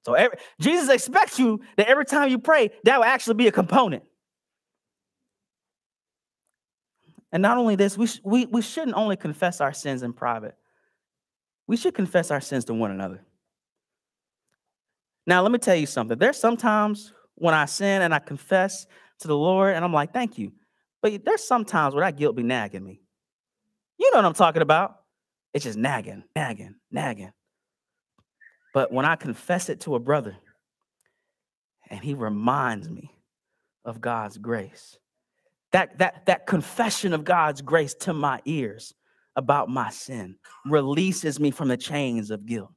so 0.06 0.14
every, 0.14 0.38
Jesus 0.62 0.88
expects 0.90 1.40
you 1.40 1.62
that 1.78 1.88
every 1.88 2.06
time 2.06 2.30
you 2.30 2.38
pray, 2.38 2.70
that 2.84 2.98
will 2.98 3.06
actually 3.06 3.34
be 3.34 3.48
a 3.48 3.52
component. 3.52 4.04
And 7.32 7.42
not 7.42 7.58
only 7.58 7.76
this, 7.76 7.98
we, 7.98 8.06
sh- 8.06 8.22
we, 8.24 8.46
we 8.46 8.62
shouldn't 8.62 8.96
only 8.96 9.18
confess 9.18 9.60
our 9.60 9.74
sins 9.74 10.04
in 10.04 10.14
private, 10.14 10.56
we 11.68 11.76
should 11.76 11.96
confess 11.96 12.30
our 12.30 12.40
sins 12.40 12.66
to 12.66 12.74
one 12.76 12.92
another. 12.92 13.26
Now, 15.28 15.42
let 15.42 15.52
me 15.52 15.58
tell 15.58 15.76
you 15.76 15.86
something. 15.86 16.18
There's 16.18 16.38
sometimes 16.38 17.14
when 17.36 17.54
I 17.54 17.66
sin 17.66 18.02
and 18.02 18.14
I 18.14 18.20
confess 18.20 18.86
to 19.20 19.28
the 19.28 19.38
Lord, 19.38 19.76
and 19.76 19.84
I'm 19.84 19.94
like, 19.94 20.14
thank 20.14 20.38
you. 20.38 20.52
But 21.02 21.26
there's 21.26 21.44
sometimes 21.44 21.94
where 21.94 22.04
that 22.04 22.18
guilt 22.18 22.36
be 22.36 22.44
nagging 22.44 22.84
me. 22.84 23.02
You 23.98 24.12
know 24.12 24.20
what 24.20 24.26
I'm 24.26 24.34
talking 24.34 24.62
about. 24.62 24.98
It's 25.54 25.64
just 25.64 25.78
nagging, 25.78 26.24
nagging, 26.36 26.76
nagging. 26.92 27.32
But 28.74 28.92
when 28.92 29.06
I 29.06 29.16
confess 29.16 29.70
it 29.70 29.82
to 29.82 29.96
a 29.96 30.00
brother 30.00 30.36
and 31.90 32.02
he 32.02 32.14
reminds 32.14 32.90
me 32.90 33.10
of 33.86 34.02
God's 34.02 34.38
grace, 34.38 34.98
that, 35.72 35.98
that, 36.00 36.26
that 36.26 36.46
confession 36.46 37.14
of 37.14 37.24
God's 37.24 37.62
grace 37.62 37.94
to 38.02 38.14
my 38.14 38.42
ears 38.46 38.94
about 39.36 39.70
my 39.70 39.90
sin 39.92 40.36
releases 40.66 41.40
me 41.40 41.52
from 41.52 41.70
the 41.70 41.78
chains 41.78 42.32
of 42.32 42.46
guilt. 42.46 42.72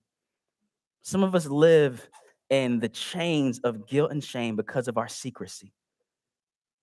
Some 1.02 1.24
of 1.24 1.34
us 1.34 1.46
live 1.46 2.08
in 2.50 2.80
the 2.80 2.88
chains 2.88 3.58
of 3.60 3.86
guilt 3.86 4.10
and 4.10 4.22
shame 4.22 4.56
because 4.56 4.88
of 4.88 4.96
our 4.98 5.08
secrecy. 5.08 5.72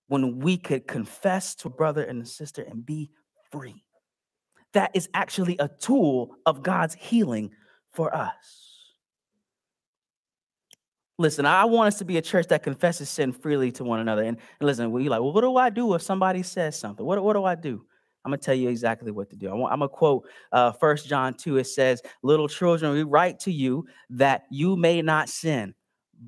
When 0.08 0.38
we 0.38 0.56
could 0.56 0.86
confess 0.86 1.54
to 1.56 1.68
a 1.68 1.70
brother 1.70 2.02
and 2.02 2.22
a 2.22 2.26
sister 2.26 2.62
and 2.62 2.86
be 2.86 3.10
free, 3.50 3.84
that 4.72 4.92
is 4.94 5.08
actually 5.14 5.56
a 5.58 5.68
tool 5.68 6.36
of 6.44 6.62
God's 6.62 6.94
healing 6.94 7.50
for 7.92 8.14
us. 8.14 8.66
Listen, 11.18 11.46
I 11.46 11.64
want 11.64 11.88
us 11.88 11.98
to 11.98 12.04
be 12.04 12.18
a 12.18 12.22
church 12.22 12.48
that 12.48 12.62
confesses 12.62 13.08
sin 13.08 13.32
freely 13.32 13.72
to 13.72 13.84
one 13.84 14.00
another. 14.00 14.22
And, 14.22 14.36
and 14.60 14.66
listen, 14.66 14.92
we're 14.92 15.08
like, 15.08 15.20
well, 15.20 15.32
what 15.32 15.40
do 15.40 15.56
I 15.56 15.70
do 15.70 15.94
if 15.94 16.02
somebody 16.02 16.42
says 16.42 16.78
something? 16.78 17.04
What, 17.04 17.22
what 17.24 17.32
do 17.32 17.44
I 17.44 17.54
do? 17.54 17.86
I'm 18.26 18.30
gonna 18.30 18.38
tell 18.38 18.56
you 18.56 18.68
exactly 18.70 19.12
what 19.12 19.30
to 19.30 19.36
do. 19.36 19.48
I 19.48 19.72
am 19.72 19.78
gonna 19.78 19.88
quote 19.88 20.26
uh, 20.50 20.72
1 20.80 20.96
John 21.06 21.32
2. 21.32 21.58
It 21.58 21.68
says, 21.68 22.02
Little 22.24 22.48
children, 22.48 22.92
we 22.92 23.04
write 23.04 23.38
to 23.40 23.52
you 23.52 23.86
that 24.10 24.46
you 24.50 24.74
may 24.74 25.00
not 25.00 25.28
sin. 25.28 25.76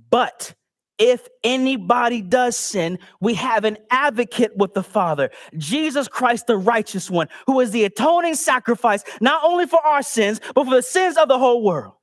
But 0.08 0.54
if 0.98 1.26
anybody 1.42 2.22
does 2.22 2.56
sin, 2.56 3.00
we 3.20 3.34
have 3.34 3.64
an 3.64 3.78
advocate 3.90 4.56
with 4.56 4.74
the 4.74 4.82
Father, 4.84 5.30
Jesus 5.56 6.06
Christ, 6.06 6.46
the 6.46 6.56
righteous 6.56 7.10
one, 7.10 7.26
who 7.48 7.58
is 7.58 7.72
the 7.72 7.82
atoning 7.82 8.36
sacrifice, 8.36 9.02
not 9.20 9.42
only 9.42 9.66
for 9.66 9.84
our 9.84 10.02
sins, 10.02 10.40
but 10.54 10.66
for 10.66 10.76
the 10.76 10.82
sins 10.82 11.16
of 11.16 11.26
the 11.26 11.38
whole 11.38 11.64
world. 11.64 11.94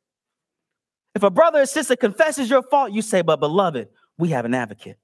If 1.14 1.24
a 1.24 1.30
brother 1.30 1.62
or 1.62 1.66
sister 1.66 1.96
confesses 1.96 2.50
your 2.50 2.64
fault, 2.64 2.92
you 2.92 3.02
say, 3.02 3.22
But 3.22 3.40
beloved, 3.40 3.88
we 4.18 4.30
have 4.30 4.44
an 4.44 4.54
advocate. 4.56 4.98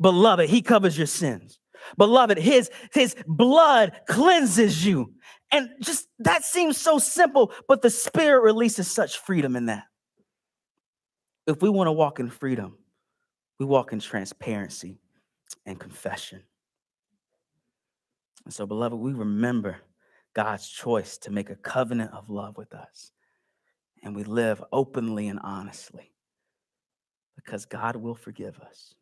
Beloved, 0.00 0.48
he 0.48 0.62
covers 0.62 0.96
your 0.96 1.08
sins. 1.08 1.58
Beloved, 1.96 2.38
his, 2.38 2.70
his 2.92 3.16
blood 3.26 3.92
cleanses 4.08 4.84
you. 4.84 5.14
And 5.50 5.70
just 5.80 6.08
that 6.20 6.44
seems 6.44 6.76
so 6.76 6.98
simple, 6.98 7.52
but 7.68 7.82
the 7.82 7.90
Spirit 7.90 8.42
releases 8.42 8.90
such 8.90 9.18
freedom 9.18 9.56
in 9.56 9.66
that. 9.66 9.84
If 11.46 11.62
we 11.62 11.68
want 11.68 11.88
to 11.88 11.92
walk 11.92 12.20
in 12.20 12.30
freedom, 12.30 12.78
we 13.58 13.66
walk 13.66 13.92
in 13.92 14.00
transparency 14.00 14.98
and 15.66 15.78
confession. 15.78 16.42
And 18.44 18.52
so, 18.52 18.66
beloved, 18.66 18.98
we 18.98 19.12
remember 19.12 19.76
God's 20.34 20.68
choice 20.68 21.18
to 21.18 21.30
make 21.30 21.50
a 21.50 21.54
covenant 21.54 22.12
of 22.12 22.28
love 22.28 22.56
with 22.56 22.74
us 22.74 23.12
and 24.04 24.14
we 24.14 24.22
live 24.22 24.62
openly 24.70 25.28
and 25.28 25.40
honestly 25.42 26.12
because 27.36 27.64
God 27.64 27.96
will 27.96 28.14
forgive 28.14 28.58
us. 28.60 28.94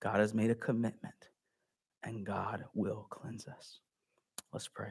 God 0.00 0.20
has 0.20 0.32
made 0.32 0.50
a 0.50 0.54
commitment 0.54 1.14
and 2.02 2.24
God 2.24 2.64
will 2.74 3.06
cleanse 3.10 3.46
us. 3.46 3.80
Let's 4.52 4.68
pray. 4.68 4.88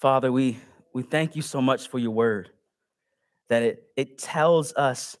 Father, 0.00 0.30
we, 0.30 0.58
we 0.92 1.02
thank 1.02 1.34
you 1.36 1.42
so 1.42 1.60
much 1.60 1.88
for 1.88 1.98
your 1.98 2.10
word 2.10 2.50
that 3.48 3.62
it, 3.62 3.84
it 3.96 4.18
tells 4.18 4.74
us 4.74 5.16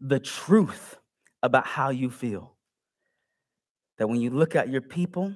the 0.00 0.20
truth 0.20 0.96
about 1.42 1.66
how 1.66 1.90
you 1.90 2.10
feel. 2.10 2.54
That 3.98 4.08
when 4.08 4.20
you 4.20 4.30
look 4.30 4.56
at 4.56 4.68
your 4.68 4.82
people, 4.82 5.34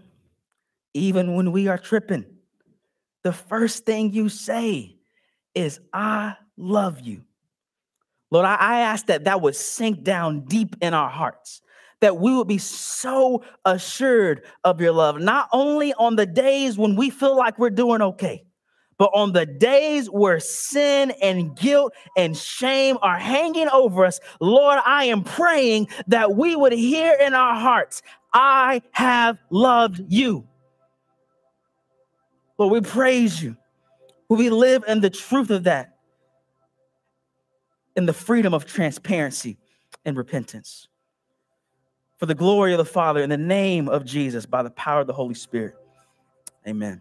even 0.92 1.34
when 1.34 1.52
we 1.52 1.68
are 1.68 1.78
tripping, 1.78 2.26
the 3.22 3.32
first 3.32 3.84
thing 3.84 4.12
you 4.12 4.28
say 4.28 4.96
is, 5.54 5.80
I 5.92 6.34
love 6.56 7.00
you. 7.00 7.22
Lord, 8.30 8.46
I, 8.46 8.54
I 8.56 8.80
ask 8.80 9.06
that 9.06 9.24
that 9.24 9.40
would 9.40 9.56
sink 9.56 10.04
down 10.04 10.44
deep 10.44 10.76
in 10.80 10.94
our 10.94 11.10
hearts, 11.10 11.62
that 12.00 12.18
we 12.18 12.34
would 12.34 12.48
be 12.48 12.58
so 12.58 13.42
assured 13.64 14.42
of 14.64 14.80
your 14.80 14.92
love, 14.92 15.20
not 15.20 15.48
only 15.52 15.94
on 15.94 16.16
the 16.16 16.26
days 16.26 16.76
when 16.78 16.96
we 16.96 17.10
feel 17.10 17.36
like 17.36 17.58
we're 17.58 17.70
doing 17.70 18.02
okay, 18.02 18.44
but 19.00 19.10
on 19.14 19.32
the 19.32 19.46
days 19.46 20.10
where 20.10 20.38
sin 20.40 21.12
and 21.22 21.56
guilt 21.56 21.94
and 22.18 22.36
shame 22.36 22.98
are 23.00 23.18
hanging 23.18 23.68
over 23.70 24.04
us, 24.04 24.20
Lord, 24.40 24.78
I 24.84 25.04
am 25.04 25.24
praying 25.24 25.88
that 26.08 26.36
we 26.36 26.54
would 26.54 26.74
hear 26.74 27.14
in 27.14 27.32
our 27.32 27.54
hearts, 27.54 28.02
I 28.34 28.82
have 28.92 29.38
loved 29.48 30.02
you. 30.06 30.46
Lord, 32.58 32.72
we 32.72 32.80
praise 32.82 33.42
you. 33.42 33.56
We 34.28 34.50
live 34.50 34.84
in 34.86 35.00
the 35.00 35.08
truth 35.08 35.48
of 35.50 35.64
that, 35.64 35.96
in 37.96 38.04
the 38.04 38.12
freedom 38.12 38.52
of 38.52 38.66
transparency 38.66 39.56
and 40.04 40.14
repentance. 40.14 40.89
For 42.20 42.26
the 42.26 42.34
glory 42.34 42.72
of 42.72 42.78
the 42.78 42.84
Father, 42.84 43.22
in 43.22 43.30
the 43.30 43.38
name 43.38 43.88
of 43.88 44.04
Jesus, 44.04 44.44
by 44.44 44.62
the 44.62 44.70
power 44.70 45.00
of 45.00 45.06
the 45.06 45.14
Holy 45.14 45.34
Spirit. 45.34 45.74
Amen. 46.68 47.00